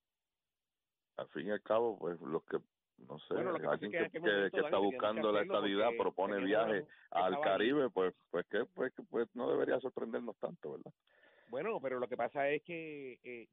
al 1.18 1.28
fin 1.28 1.48
y 1.48 1.50
al 1.50 1.60
cabo 1.60 1.98
pues 1.98 2.18
los 2.22 2.42
que 2.44 2.56
no 3.06 3.18
sé, 3.18 3.34
alguien 3.34 3.92
que, 3.92 4.10
que, 4.10 4.46
está 4.46 4.78
buscando 4.78 5.30
la 5.30 5.42
estabilidad 5.42 5.90
propone 5.98 6.38
viaje 6.38 6.86
al 7.10 7.38
Caribe, 7.40 7.90
pues 7.90 8.14
pues 8.30 8.46
que 8.46 8.64
pues, 8.64 8.92
pues 9.10 9.28
no 9.34 9.50
debería 9.50 9.78
sorprendernos 9.80 10.36
tanto, 10.38 10.72
¿verdad? 10.72 10.92
Bueno, 11.52 11.78
pero 11.82 12.00
lo 12.00 12.08
que 12.08 12.16
pasa 12.16 12.48
es 12.48 12.62
que 12.62 13.18
eh, 13.22 13.46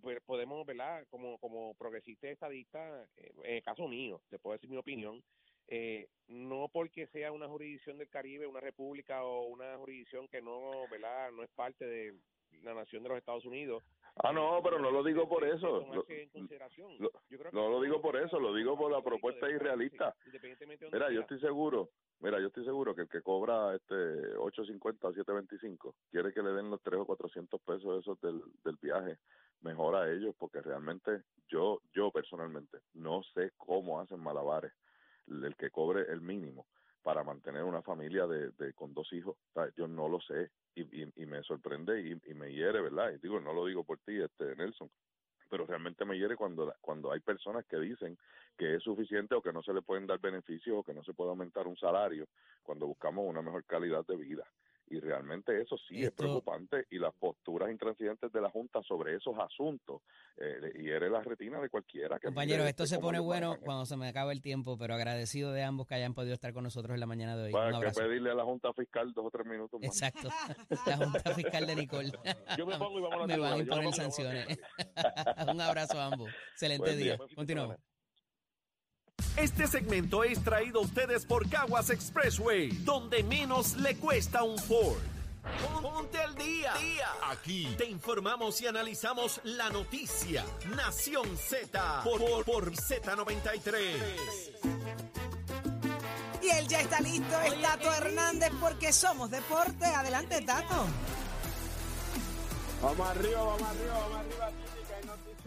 pues 0.00 0.18
podemos, 0.24 0.64
¿verdad? 0.64 1.06
Como 1.10 1.36
como 1.36 1.74
progresista 1.74 2.26
estadista, 2.26 3.06
eh, 3.18 3.30
en 3.44 3.56
el 3.56 3.62
caso 3.62 3.86
mío, 3.88 4.22
te 4.30 4.38
puedo 4.38 4.54
decir 4.54 4.70
mi 4.70 4.78
opinión, 4.78 5.22
eh, 5.68 6.08
no 6.28 6.70
porque 6.72 7.06
sea 7.08 7.30
una 7.30 7.48
jurisdicción 7.48 7.98
del 7.98 8.08
Caribe, 8.08 8.46
una 8.46 8.60
república 8.60 9.22
o 9.22 9.48
una 9.48 9.76
jurisdicción 9.76 10.28
que 10.28 10.40
no, 10.40 10.88
¿verdad? 10.90 11.30
No 11.32 11.42
es 11.42 11.50
parte 11.50 11.84
de 11.84 12.14
la 12.62 12.72
nación 12.72 13.02
de 13.02 13.10
los 13.10 13.18
Estados 13.18 13.44
Unidos, 13.44 13.84
Ah, 14.16 14.32
no, 14.32 14.60
pero 14.62 14.78
no 14.78 14.90
lo 14.90 15.02
digo 15.02 15.28
por 15.28 15.44
eso. 15.44 15.86
no 17.52 17.68
lo 17.70 17.80
digo 17.80 18.00
por 18.02 18.16
eso, 18.16 18.38
lo 18.38 18.54
digo 18.54 18.76
por 18.76 18.92
la 18.92 19.02
propuesta 19.02 19.48
irrealista. 19.50 20.14
Mira, 20.92 21.10
yo 21.10 21.20
estoy 21.22 21.40
seguro, 21.40 21.90
mira, 22.20 22.38
yo 22.38 22.48
estoy 22.48 22.64
seguro 22.64 22.94
que 22.94 23.02
el 23.02 23.08
que 23.08 23.22
cobra 23.22 23.74
este 23.74 23.94
8.50 24.36 24.98
7.25 25.14 25.94
quiere 26.10 26.32
que 26.32 26.42
le 26.42 26.50
den 26.50 26.70
los 26.70 26.82
3 26.82 27.00
o 27.00 27.06
400 27.06 27.60
pesos 27.62 28.00
esos 28.00 28.20
del, 28.20 28.42
del 28.64 28.76
viaje 28.82 29.18
mejor 29.62 29.94
a 29.96 30.10
ellos 30.12 30.34
porque 30.38 30.60
realmente 30.60 31.22
yo 31.48 31.80
yo 31.94 32.10
personalmente 32.10 32.78
no 32.94 33.22
sé 33.34 33.52
cómo 33.56 34.00
hacen 34.00 34.20
malabares 34.20 34.72
el 35.28 35.56
que 35.56 35.70
cobre 35.70 36.02
el 36.12 36.20
mínimo 36.20 36.66
para 37.02 37.24
mantener 37.24 37.62
una 37.64 37.82
familia 37.82 38.26
de, 38.26 38.50
de 38.52 38.72
con 38.74 38.92
dos 38.92 39.12
hijos. 39.12 39.36
yo 39.76 39.86
no 39.88 40.08
lo 40.08 40.20
sé 40.20 40.50
y, 40.74 41.22
y, 41.22 41.26
me 41.26 41.42
sorprende 41.42 42.00
y, 42.00 42.34
me 42.34 42.52
hiere, 42.52 42.80
¿verdad? 42.80 43.12
Y 43.12 43.18
digo, 43.18 43.40
no 43.40 43.52
lo 43.52 43.66
digo 43.66 43.84
por 43.84 43.98
ti, 43.98 44.20
este 44.20 44.56
Nelson, 44.56 44.90
pero 45.50 45.66
realmente 45.66 46.04
me 46.04 46.16
hiere 46.16 46.36
cuando, 46.36 46.74
cuando 46.80 47.12
hay 47.12 47.20
personas 47.20 47.64
que 47.66 47.78
dicen 47.78 48.16
que 48.56 48.76
es 48.76 48.82
suficiente 48.82 49.34
o 49.34 49.42
que 49.42 49.52
no 49.52 49.62
se 49.62 49.74
le 49.74 49.82
pueden 49.82 50.06
dar 50.06 50.18
beneficios 50.18 50.78
o 50.78 50.82
que 50.82 50.94
no 50.94 51.02
se 51.04 51.12
puede 51.12 51.30
aumentar 51.30 51.66
un 51.66 51.76
salario 51.76 52.26
cuando 52.62 52.86
buscamos 52.86 53.26
una 53.28 53.42
mejor 53.42 53.64
calidad 53.64 54.06
de 54.06 54.16
vida 54.16 54.44
y 54.92 55.00
realmente 55.00 55.58
eso 55.58 55.76
sí 55.88 56.04
es 56.04 56.10
preocupante 56.12 56.84
y 56.90 56.98
las 56.98 57.14
posturas 57.14 57.70
intransigentes 57.70 58.30
de 58.30 58.40
la 58.42 58.50
Junta 58.50 58.82
sobre 58.82 59.16
esos 59.16 59.34
asuntos 59.38 60.02
eh, 60.36 60.70
y 60.74 60.90
eres 60.90 61.10
la 61.10 61.22
retina 61.22 61.58
de 61.60 61.70
cualquiera. 61.70 62.18
Que 62.18 62.26
Compañeros, 62.26 62.66
esto 62.66 62.86
se 62.86 62.98
pone 62.98 63.18
bueno 63.18 63.56
cuando 63.64 63.86
se 63.86 63.96
me 63.96 64.06
acaba 64.06 64.32
el 64.32 64.42
tiempo, 64.42 64.76
pero 64.76 64.94
agradecido 64.94 65.50
de 65.52 65.62
ambos 65.62 65.86
que 65.86 65.94
hayan 65.94 66.12
podido 66.12 66.34
estar 66.34 66.52
con 66.52 66.64
nosotros 66.64 66.92
en 66.92 67.00
la 67.00 67.06
mañana 67.06 67.36
de 67.36 67.44
hoy. 67.44 67.52
Para 67.52 67.80
que 67.80 67.90
pedirle 67.90 68.32
a 68.32 68.34
la 68.34 68.44
Junta 68.44 68.70
Fiscal 68.74 69.12
dos 69.14 69.24
o 69.26 69.30
tres 69.30 69.46
minutos 69.46 69.80
más. 69.80 69.88
Exacto, 69.88 70.28
la 70.86 70.96
Junta 70.98 71.34
Fiscal 71.34 71.66
de 71.66 71.74
Nicole. 71.74 72.12
Yo 72.58 72.66
me 72.66 72.76
pongo 72.76 72.98
y 72.98 73.02
vamos 73.02 73.24
a 73.24 73.26
Me 73.26 73.38
van 73.38 73.52
a 73.54 73.58
imponer 73.58 73.94
sanciones. 73.94 74.46
Un 75.50 75.60
abrazo 75.60 75.98
a 75.98 76.06
ambos. 76.06 76.30
Excelente 76.52 76.96
día. 76.96 77.16
Continuamos. 77.34 77.76
Este 79.36 79.66
segmento 79.66 80.24
es 80.24 80.44
traído 80.44 80.80
a 80.80 80.82
ustedes 80.82 81.24
por 81.24 81.48
Caguas 81.48 81.88
Expressway, 81.88 82.68
donde 82.84 83.22
menos 83.22 83.76
le 83.76 83.96
cuesta 83.96 84.42
un 84.42 84.58
Ford. 84.58 85.00
Ponte 85.80 86.18
al 86.18 86.34
día. 86.34 86.74
Aquí 87.30 87.74
te 87.78 87.86
informamos 87.86 88.60
y 88.60 88.66
analizamos 88.66 89.40
la 89.44 89.70
noticia. 89.70 90.44
Nación 90.76 91.36
Z 91.36 92.02
por, 92.04 92.44
por, 92.44 92.72
Z93. 92.72 93.78
Y 96.42 96.48
él 96.50 96.68
ya 96.68 96.80
está 96.82 97.00
listo, 97.00 97.40
es 97.40 97.62
Tato 97.62 97.92
Hernández, 97.92 98.50
porque 98.60 98.92
somos 98.92 99.30
deporte. 99.30 99.86
Adelante, 99.86 100.42
Tato. 100.42 100.86
Vamos 102.82 103.08
arriba, 103.08 103.42
vamos 103.42 103.62
arriba, 103.62 103.98
vamos 103.98 104.16
arriba 104.18 104.61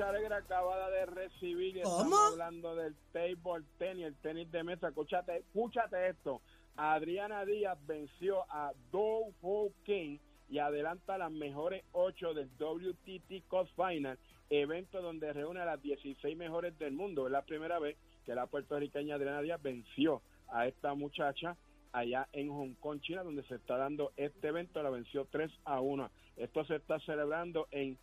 alegre 0.04 0.36
acabada 0.36 0.90
de 0.90 1.06
recibir. 1.06 1.82
¿Cómo? 1.84 1.96
Estamos 1.98 2.32
hablando 2.32 2.76
del 2.76 2.96
table 3.12 3.66
tenis, 3.78 4.06
el 4.06 4.16
tenis 4.16 4.52
de 4.52 4.64
mesa. 4.64 4.90
Escúchate, 4.90 5.38
escúchate 5.38 6.10
esto. 6.10 6.42
Adriana 6.76 7.46
Díaz 7.46 7.78
venció 7.88 8.44
a 8.50 8.74
Do 8.92 9.34
Ho 9.42 9.72
King 9.84 10.18
y 10.50 10.60
adelanta 10.60 11.18
las 11.18 11.32
mejores 11.32 11.84
ocho 11.94 12.34
del 12.34 12.50
WTT 12.60 13.48
Cup 13.48 13.68
Final, 13.76 14.20
evento 14.50 15.02
donde 15.02 15.34
reúne 15.34 15.62
a 15.62 15.66
las 15.66 15.82
16 15.82 16.38
mejores 16.38 16.78
del 16.78 16.94
mundo. 16.94 17.26
Es 17.26 17.32
la 17.32 17.44
primera 17.44 17.80
vez 17.80 17.98
que 18.26 18.36
la 18.36 18.48
puertorriqueña 18.48 19.16
Adriana 19.16 19.42
Díaz 19.42 19.62
venció 19.62 20.22
a 20.50 20.68
esta 20.68 20.94
muchacha 20.94 21.56
allá 21.94 22.28
en 22.34 22.50
Hong 22.50 22.74
Kong, 22.82 23.00
China, 23.00 23.24
donde 23.24 23.44
se 23.44 23.56
está 23.56 23.78
dando 23.78 24.12
este 24.18 24.50
evento, 24.50 24.84
la 24.84 24.90
venció 24.90 25.26
3 25.32 25.50
a 25.64 25.80
1. 25.80 26.12
Esto 26.36 26.66
se 26.66 26.76
está 26.76 27.00
celebrando 27.00 27.68
en 27.72 27.98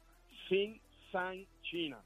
Xinjiang, 1.13 1.47
China. 1.63 2.03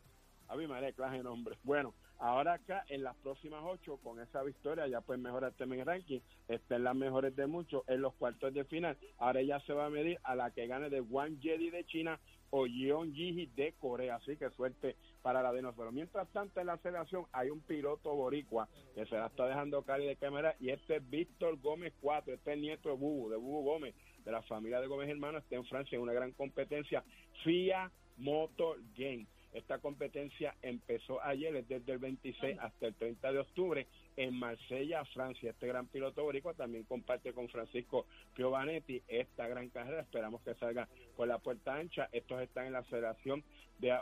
A 0.48 0.56
mí 0.56 0.66
me 0.66 0.92
clase 0.92 1.16
de 1.16 1.22
nombre. 1.22 1.56
Bueno, 1.62 1.94
ahora 2.18 2.54
acá 2.54 2.84
en 2.88 3.02
las 3.02 3.16
próximas 3.16 3.62
ocho, 3.64 3.98
con 3.98 4.20
esa 4.20 4.42
victoria, 4.42 4.86
ya 4.86 5.00
pues 5.00 5.18
mejora 5.18 5.48
el 5.48 5.54
tema 5.54 5.76
en 5.76 5.86
ranking, 5.86 6.20
está 6.48 6.76
en 6.76 6.84
las 6.84 6.94
mejores 6.94 7.34
de 7.34 7.46
muchos, 7.46 7.82
en 7.88 8.00
los 8.00 8.14
cuartos 8.14 8.52
de 8.54 8.64
final. 8.64 8.96
Ahora 9.18 9.42
ya 9.42 9.60
se 9.60 9.72
va 9.72 9.86
a 9.86 9.90
medir 9.90 10.18
a 10.22 10.34
la 10.34 10.50
que 10.50 10.66
gane 10.66 10.88
de 10.88 11.00
Wang 11.00 11.40
Jedi 11.40 11.70
de 11.70 11.84
China 11.84 12.18
o 12.50 12.66
Yeon 12.66 13.12
Ji 13.12 13.46
de 13.56 13.74
Corea. 13.80 14.16
Así 14.16 14.36
que 14.36 14.50
suerte 14.50 14.96
para 15.22 15.42
la 15.42 15.52
de 15.52 15.62
nosotros. 15.62 15.92
Mientras 15.92 16.28
tanto, 16.28 16.60
en 16.60 16.66
la 16.66 16.74
aceleración 16.74 17.26
hay 17.32 17.50
un 17.50 17.60
piloto 17.60 18.14
boricua 18.14 18.68
que 18.94 19.04
se 19.06 19.16
la 19.16 19.26
está 19.26 19.46
dejando 19.46 19.82
caer 19.82 20.02
de 20.02 20.16
cámara 20.16 20.54
y 20.60 20.70
este 20.70 20.96
es 20.96 21.10
Víctor 21.10 21.60
Gómez 21.60 21.92
4, 22.00 22.34
este 22.34 22.50
es 22.50 22.54
el 22.56 22.62
nieto 22.62 22.88
de 22.90 22.94
Bubu, 22.94 23.30
de 23.30 23.36
Bubu 23.36 23.62
Gómez, 23.64 23.94
de 24.24 24.30
la 24.30 24.42
familia 24.42 24.80
de 24.80 24.86
Gómez 24.86 25.08
Hermanos, 25.08 25.42
está 25.42 25.56
en 25.56 25.64
Francia 25.64 25.96
en 25.96 26.02
una 26.02 26.12
gran 26.12 26.30
competencia 26.32 27.02
FIA 27.42 27.90
Motor 28.16 28.78
Game. 28.96 29.26
Esta 29.56 29.78
competencia 29.78 30.54
empezó 30.60 31.22
ayer, 31.22 31.56
es 31.56 31.66
desde 31.66 31.92
el 31.92 31.98
26 31.98 32.58
hasta 32.58 32.88
el 32.88 32.94
30 32.94 33.32
de 33.32 33.38
octubre 33.38 33.86
en 34.18 34.34
Marsella, 34.34 35.02
Francia. 35.06 35.50
Este 35.50 35.66
gran 35.66 35.86
piloto 35.86 36.22
boricua 36.22 36.52
también 36.52 36.84
comparte 36.84 37.32
con 37.32 37.48
Francisco 37.48 38.04
Piovanetti 38.34 39.02
esta 39.08 39.48
gran 39.48 39.70
carrera. 39.70 40.02
Esperamos 40.02 40.42
que 40.42 40.54
salga 40.56 40.86
con 41.16 41.28
la 41.28 41.38
puerta 41.38 41.74
ancha. 41.74 42.06
Estos 42.12 42.42
están 42.42 42.66
en 42.66 42.74
la 42.74 42.82
Federación 42.82 43.42
de 43.78 43.96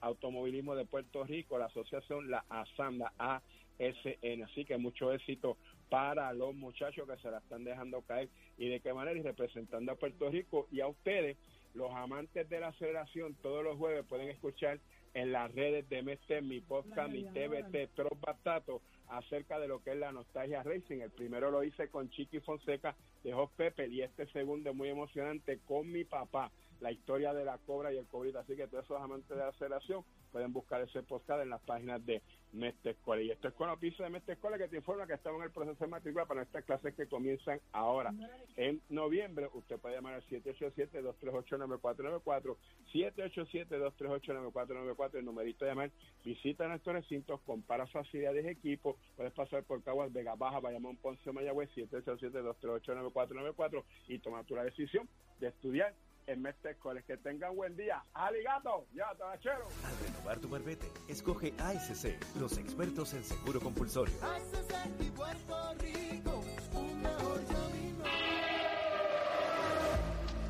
Automovilismo 0.00 0.74
de 0.74 0.84
Puerto 0.84 1.24
Rico, 1.24 1.56
la 1.56 1.66
asociación, 1.66 2.30
la 2.30 2.44
ASAM, 2.50 2.98
la 2.98 3.12
ASN. 3.16 4.42
Así 4.42 4.66
que 4.66 4.76
mucho 4.76 5.14
éxito 5.14 5.56
para 5.88 6.32
los 6.34 6.54
muchachos 6.54 7.08
que 7.08 7.16
se 7.22 7.30
la 7.30 7.38
están 7.38 7.64
dejando 7.64 8.02
caer 8.02 8.28
y 8.58 8.68
de 8.68 8.80
qué 8.80 8.92
manera 8.92 9.18
y 9.18 9.22
representando 9.22 9.92
a 9.92 9.96
Puerto 9.96 10.28
Rico 10.28 10.68
y 10.70 10.80
a 10.80 10.88
ustedes 10.88 11.38
los 11.74 11.92
amantes 11.92 12.48
de 12.48 12.60
la 12.60 12.68
aceleración 12.68 13.34
todos 13.42 13.62
los 13.62 13.76
jueves 13.76 14.04
pueden 14.08 14.30
escuchar 14.30 14.80
en 15.12 15.30
las 15.30 15.52
redes 15.54 15.88
de 15.88 16.02
MST, 16.02 16.42
mi 16.42 16.60
podcast, 16.60 17.10
mi 17.10 17.22
TVT, 17.24 17.94
Trop 17.94 18.20
Batato, 18.20 18.82
acerca 19.08 19.60
de 19.60 19.68
lo 19.68 19.80
que 19.82 19.92
es 19.92 19.96
la 19.96 20.10
nostalgia 20.10 20.62
racing. 20.62 20.98
El 20.98 21.10
primero 21.10 21.50
lo 21.50 21.62
hice 21.62 21.88
con 21.88 22.10
Chiqui 22.10 22.40
Fonseca 22.40 22.96
de 23.22 23.32
Hot 23.32 23.52
Pepper 23.52 23.92
y 23.92 24.02
este 24.02 24.26
segundo 24.32 24.74
muy 24.74 24.88
emocionante 24.88 25.60
con 25.66 25.90
mi 25.90 26.04
papá 26.04 26.50
la 26.80 26.90
historia 26.90 27.32
de 27.32 27.44
la 27.44 27.58
cobra 27.58 27.92
y 27.92 27.96
el 27.96 28.06
cobrito. 28.06 28.40
Así 28.40 28.56
que 28.56 28.66
todos 28.66 28.84
esos 28.84 29.00
amantes 29.00 29.28
de 29.28 29.36
la 29.36 29.48
aceleración 29.48 30.04
pueden 30.32 30.52
buscar 30.52 30.80
ese 30.82 31.02
podcast 31.02 31.42
en 31.42 31.50
las 31.50 31.62
páginas 31.62 32.04
de 32.04 32.22
Mestre 32.54 32.92
Escuela. 32.92 33.22
Y 33.22 33.30
esto 33.30 33.48
es 33.48 33.54
con 33.54 33.68
la 33.68 33.76
pista 33.76 34.04
de 34.04 34.10
Mestre 34.10 34.34
Escuela 34.34 34.58
que 34.58 34.68
te 34.68 34.76
informa 34.76 35.06
que 35.06 35.14
estamos 35.14 35.40
en 35.40 35.46
el 35.46 35.52
proceso 35.52 35.82
de 35.84 35.90
matrícula 35.90 36.26
para 36.26 36.42
estas 36.42 36.64
clases 36.64 36.94
que 36.94 37.06
comienzan 37.06 37.60
ahora. 37.72 38.12
En 38.56 38.82
noviembre, 38.88 39.48
usted 39.52 39.78
puede 39.78 39.94
llamar 39.96 40.14
al 40.14 40.24
787-238-9494, 40.26 42.56
787-238-9494, 42.92 45.14
el 45.16 45.24
numerito 45.24 45.64
de 45.64 45.70
llamar. 45.70 45.90
Visita 46.24 46.68
nuestros 46.68 46.94
recintos, 46.94 47.40
compara 47.42 47.86
facilidades, 47.86 48.46
equipos, 48.46 48.96
puedes 49.16 49.32
pasar 49.32 49.64
por 49.64 49.82
Caguas, 49.82 50.12
Vega 50.12 50.36
Baja, 50.36 50.60
Bayamón, 50.60 50.96
Ponce, 50.96 51.32
Mayagüez, 51.32 51.70
787-238-9494 51.76 53.82
y 54.08 54.18
toma 54.20 54.44
tu 54.44 54.54
la 54.54 54.64
decisión 54.64 55.08
de 55.40 55.48
estudiar 55.48 55.94
en 56.26 56.42
Mestre 56.42 56.76
Que 57.06 57.16
tengan 57.16 57.54
buen 57.54 57.76
día. 57.76 58.02
¡Aligato! 58.14 58.86
¡Ya, 58.94 59.06
tabachero! 59.18 59.66
Al 59.84 59.98
renovar 59.98 60.38
tu 60.38 60.48
barbete, 60.48 60.90
escoge 61.08 61.54
ASC, 61.58 62.16
los 62.38 62.58
expertos 62.58 63.14
en 63.14 63.24
seguro 63.24 63.60
compulsorio. 63.60 64.14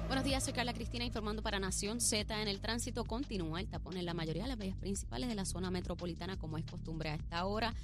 Buenos 0.06 0.24
días, 0.24 0.44
soy 0.44 0.52
Carla 0.52 0.72
Cristina 0.74 1.04
informando 1.04 1.42
para 1.42 1.58
Nación 1.58 2.00
Z. 2.00 2.40
En 2.40 2.48
el 2.48 2.60
tránsito 2.60 3.04
continúa 3.04 3.60
el 3.60 3.68
tapón 3.68 3.96
en 3.96 4.04
la 4.04 4.14
mayoría 4.14 4.44
de 4.44 4.48
las 4.50 4.58
vías 4.58 4.76
principales 4.76 5.28
de 5.28 5.34
la 5.34 5.44
zona 5.44 5.70
metropolitana, 5.70 6.38
como 6.38 6.56
es 6.56 6.64
costumbre 6.64 7.10
a 7.10 7.14
esta 7.14 7.44
hora. 7.46 7.74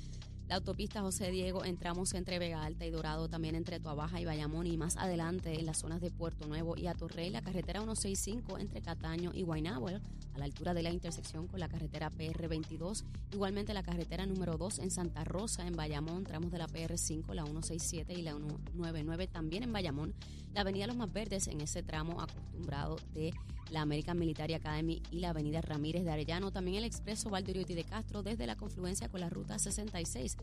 La 0.50 0.56
autopista 0.56 1.00
José 1.00 1.30
Diego 1.30 1.64
entramos 1.64 2.12
entre 2.12 2.40
Vega 2.40 2.64
Alta 2.64 2.84
y 2.84 2.90
Dorado, 2.90 3.28
también 3.28 3.54
entre 3.54 3.78
Tuabaja 3.78 4.20
y 4.20 4.24
Bayamón 4.24 4.66
y 4.66 4.76
más 4.76 4.96
adelante 4.96 5.56
en 5.56 5.64
las 5.64 5.78
zonas 5.78 6.00
de 6.00 6.10
Puerto 6.10 6.48
Nuevo 6.48 6.76
y 6.76 6.88
Atorrey, 6.88 7.30
la 7.30 7.40
carretera 7.40 7.78
165 7.78 8.58
entre 8.58 8.82
Cataño 8.82 9.30
y 9.32 9.44
Guaynabo, 9.44 9.90
a 9.90 10.38
la 10.38 10.44
altura 10.44 10.74
de 10.74 10.82
la 10.82 10.90
intersección 10.90 11.46
con 11.46 11.60
la 11.60 11.68
carretera 11.68 12.10
PR22, 12.10 13.04
igualmente 13.32 13.72
la 13.74 13.84
carretera 13.84 14.26
número 14.26 14.58
2 14.58 14.80
en 14.80 14.90
Santa 14.90 15.22
Rosa, 15.22 15.68
en 15.68 15.76
Bayamón, 15.76 16.24
tramos 16.24 16.50
de 16.50 16.58
la 16.58 16.66
PR5, 16.66 17.32
la 17.32 17.44
167 17.44 18.12
y 18.14 18.22
la 18.22 18.32
199 18.32 19.28
también 19.28 19.62
en 19.62 19.72
Bayamón, 19.72 20.14
la 20.52 20.62
avenida 20.62 20.88
Los 20.88 20.96
Más 20.96 21.12
Verdes 21.12 21.46
en 21.46 21.60
ese 21.60 21.84
tramo 21.84 22.20
acostumbrado 22.20 22.96
de 23.14 23.32
la 23.70 23.82
American 23.82 24.18
Military 24.18 24.54
Academy 24.54 25.00
y 25.10 25.20
la 25.20 25.30
avenida 25.30 25.60
Ramírez 25.60 26.04
de 26.04 26.10
Arellano, 26.10 26.50
también 26.50 26.78
el 26.78 26.84
expreso 26.84 27.30
Valdoriotti 27.30 27.74
de 27.74 27.84
Castro 27.84 28.22
desde 28.22 28.46
la 28.46 28.56
confluencia 28.56 29.08
con 29.08 29.20
la 29.20 29.30
ruta 29.30 29.58
66 29.58 30.36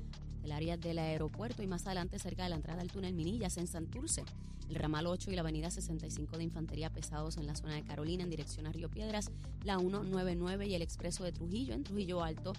el 0.43 0.51
área 0.51 0.77
del 0.77 0.99
aeropuerto 0.99 1.62
y 1.62 1.67
más 1.67 1.86
adelante 1.86 2.19
cerca 2.19 2.43
de 2.43 2.49
la 2.49 2.55
entrada 2.55 2.81
al 2.81 2.91
túnel 2.91 3.13
Minillas 3.13 3.57
en 3.57 3.67
Santurce, 3.67 4.23
el 4.69 4.75
ramal 4.75 5.07
8 5.07 5.31
y 5.31 5.36
la 5.36 5.41
avenida 5.41 5.69
65 5.69 6.38
de 6.38 6.43
Infantería 6.43 6.89
pesados 6.89 7.38
en 7.38 7.47
la 7.47 7.55
zona 7.55 7.75
de 7.75 7.83
Carolina 7.83 8.23
en 8.23 8.29
dirección 8.29 8.67
a 8.67 8.71
Río 8.71 8.89
Piedras, 8.89 9.31
la 9.63 9.77
199 9.77 10.67
y 10.67 10.75
el 10.75 10.81
expreso 10.81 11.23
de 11.23 11.31
Trujillo 11.31 11.73
en 11.73 11.83
Trujillo 11.83 12.23
Alto 12.23 12.53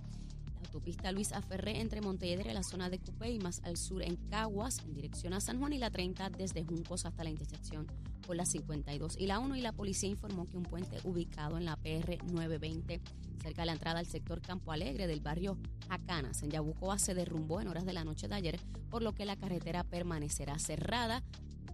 autopista 0.68 1.12
Luis 1.12 1.32
Aferré 1.32 1.80
entre 1.80 2.02
Montelledre, 2.02 2.52
la 2.52 2.62
zona 2.62 2.90
de 2.90 2.98
Cupé 2.98 3.30
y 3.30 3.38
más 3.38 3.62
al 3.64 3.78
sur 3.78 4.02
en 4.02 4.16
Caguas, 4.16 4.80
en 4.84 4.92
dirección 4.92 5.32
a 5.32 5.40
San 5.40 5.58
Juan 5.58 5.72
y 5.72 5.78
la 5.78 5.90
30 5.90 6.28
desde 6.30 6.62
Juncos 6.62 7.06
hasta 7.06 7.24
la 7.24 7.30
intersección 7.30 7.86
con 8.26 8.36
la 8.36 8.44
52 8.44 9.16
y 9.18 9.26
la 9.26 9.38
1 9.38 9.56
y 9.56 9.62
la 9.62 9.72
policía 9.72 10.10
informó 10.10 10.46
que 10.46 10.58
un 10.58 10.64
puente 10.64 10.98
ubicado 11.04 11.56
en 11.56 11.64
la 11.64 11.76
PR 11.76 12.18
920 12.30 13.00
cerca 13.42 13.62
de 13.62 13.66
la 13.66 13.72
entrada 13.72 14.00
al 14.00 14.06
sector 14.06 14.42
Campo 14.42 14.70
Alegre 14.70 15.06
del 15.06 15.20
barrio 15.20 15.56
Jacanas 15.88 16.42
en 16.42 16.50
Yabucoa 16.50 16.98
se 16.98 17.14
derrumbó 17.14 17.62
en 17.62 17.68
horas 17.68 17.86
de 17.86 17.94
la 17.94 18.04
noche 18.04 18.28
de 18.28 18.34
ayer, 18.34 18.60
por 18.90 19.02
lo 19.02 19.14
que 19.14 19.24
la 19.24 19.36
carretera 19.36 19.84
permanecerá 19.84 20.58
cerrada. 20.58 21.22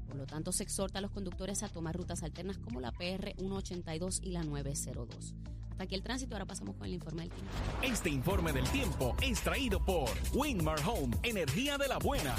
Por 0.06 0.16
lo 0.16 0.26
tanto, 0.26 0.52
se 0.52 0.62
exhorta 0.62 1.00
a 1.00 1.02
los 1.02 1.10
conductores 1.10 1.64
a 1.64 1.68
tomar 1.68 1.96
rutas 1.96 2.22
alternas 2.22 2.58
como 2.58 2.80
la 2.80 2.92
PR 2.92 3.34
182 3.36 4.20
y 4.22 4.30
la 4.30 4.44
902. 4.44 5.34
Hasta 5.74 5.82
aquí 5.82 5.96
el 5.96 6.04
tránsito, 6.04 6.36
ahora 6.36 6.46
pasamos 6.46 6.76
con 6.76 6.86
el 6.86 6.94
informe 6.94 7.22
del 7.22 7.32
tiempo. 7.32 7.52
Este 7.82 8.08
informe 8.08 8.52
del 8.52 8.64
tiempo 8.68 9.16
es 9.20 9.40
traído 9.40 9.84
por 9.84 10.08
Winmar 10.32 10.78
Home, 10.86 11.16
energía 11.24 11.76
de 11.76 11.88
la 11.88 11.98
buena. 11.98 12.36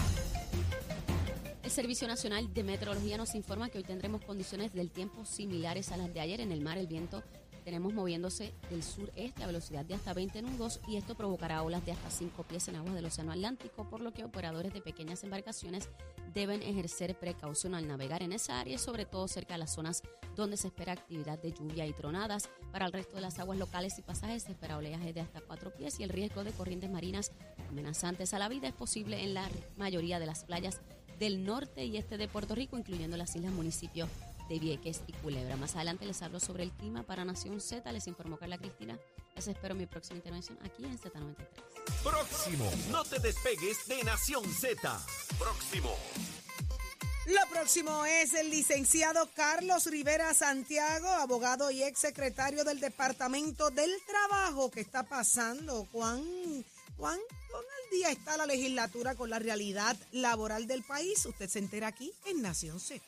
El 1.61 1.69
Servicio 1.69 2.07
Nacional 2.07 2.53
de 2.53 2.63
Meteorología 2.63 3.17
nos 3.17 3.35
informa 3.35 3.67
que 3.67 3.79
hoy 3.79 3.83
tendremos 3.83 4.23
condiciones 4.23 4.73
del 4.73 4.89
tiempo 4.89 5.25
similares 5.25 5.91
a 5.91 5.97
las 5.97 6.13
de 6.13 6.21
ayer. 6.21 6.39
En 6.39 6.53
el 6.53 6.61
mar 6.61 6.77
el 6.77 6.87
viento 6.87 7.23
tenemos 7.65 7.93
moviéndose 7.93 8.53
del 8.69 8.83
sureste 8.83 9.43
a 9.43 9.47
velocidad 9.47 9.83
de 9.83 9.95
hasta 9.95 10.13
20 10.13 10.43
nudos 10.43 10.79
y 10.87 10.97
esto 10.97 11.15
provocará 11.15 11.63
olas 11.63 11.83
de 11.83 11.91
hasta 11.91 12.11
5 12.11 12.43
pies 12.43 12.67
en 12.67 12.75
aguas 12.75 12.93
del 12.93 13.05
Océano 13.05 13.31
Atlántico, 13.31 13.89
por 13.89 14.01
lo 14.01 14.13
que 14.13 14.23
operadores 14.23 14.71
de 14.71 14.81
pequeñas 14.81 15.23
embarcaciones 15.23 15.89
deben 16.31 16.61
ejercer 16.61 17.17
precaución 17.17 17.73
al 17.73 17.87
navegar 17.87 18.21
en 18.21 18.33
esa 18.33 18.59
área 18.59 18.77
sobre 18.77 19.05
todo 19.05 19.27
cerca 19.27 19.55
de 19.55 19.59
las 19.59 19.73
zonas 19.73 20.03
donde 20.35 20.57
se 20.57 20.67
espera 20.67 20.93
actividad 20.93 21.39
de 21.39 21.53
lluvia 21.53 21.87
y 21.87 21.93
tronadas. 21.93 22.49
Para 22.71 22.85
el 22.85 22.93
resto 22.93 23.15
de 23.15 23.21
las 23.21 23.39
aguas 23.39 23.57
locales 23.57 23.97
y 23.97 24.03
pasajes 24.03 24.43
se 24.43 24.51
espera 24.51 24.77
oleaje 24.77 25.11
de 25.11 25.21
hasta 25.21 25.41
4 25.41 25.73
pies 25.73 25.99
y 25.99 26.03
el 26.03 26.09
riesgo 26.09 26.43
de 26.43 26.51
corrientes 26.51 26.91
marinas 26.91 27.31
amenazantes 27.67 28.35
a 28.35 28.39
la 28.39 28.47
vida 28.47 28.67
es 28.67 28.75
posible 28.75 29.23
en 29.23 29.33
la 29.33 29.49
mayoría 29.75 30.19
de 30.19 30.27
las 30.27 30.43
playas 30.43 30.81
del 31.17 31.43
norte 31.43 31.85
y 31.85 31.97
este 31.97 32.17
de 32.17 32.27
Puerto 32.27 32.53
Rico, 32.53 32.77
incluyendo 32.77 33.17
las 33.17 33.35
islas 33.35 33.53
municipios 33.53 34.09
de 34.49 34.59
Vieques 34.59 35.01
y 35.07 35.13
Culebra. 35.13 35.55
Más 35.57 35.75
adelante 35.75 36.05
les 36.05 36.21
hablo 36.21 36.39
sobre 36.39 36.63
el 36.63 36.71
clima 36.71 37.03
para 37.03 37.25
Nación 37.25 37.61
Z. 37.61 37.91
Les 37.91 38.07
informó 38.07 38.37
Carla 38.37 38.57
Cristina. 38.57 38.99
Les 39.35 39.47
espero 39.47 39.73
en 39.73 39.79
mi 39.79 39.85
próxima 39.85 40.17
intervención 40.17 40.57
aquí 40.63 40.83
en 40.85 40.97
Z93. 40.97 41.35
Próximo. 42.03 42.71
No 42.91 43.03
te 43.03 43.19
despegues 43.19 43.87
de 43.87 44.03
Nación 44.03 44.43
Z. 44.45 45.05
Próximo. 45.37 45.95
Lo 47.27 47.41
próximo 47.49 48.05
es 48.05 48.35
el 48.35 48.51
licenciado 48.51 49.27
Carlos 49.33 49.87
Rivera 49.87 50.31
Santiago, 50.35 51.07
abogado 51.07 51.71
y 51.71 51.81
ex 51.81 51.99
secretario 51.99 52.63
del 52.63 52.79
Departamento 52.79 53.71
del 53.71 53.91
Trabajo. 54.05 54.69
¿Qué 54.69 54.81
está 54.81 55.01
pasando? 55.01 55.87
¿Cuán, 55.91 56.23
cuán, 56.97 57.19
cuán 57.49 57.63
al 57.63 57.91
día 57.91 58.11
está 58.11 58.37
la 58.37 58.45
legislatura 58.45 59.15
con 59.15 59.31
la 59.31 59.39
realidad 59.39 59.97
laboral 60.11 60.67
del 60.67 60.83
país? 60.83 61.25
Usted 61.25 61.49
se 61.49 61.57
entera 61.57 61.87
aquí 61.87 62.13
en 62.27 62.43
Nación 62.43 62.79
Z. 62.79 63.03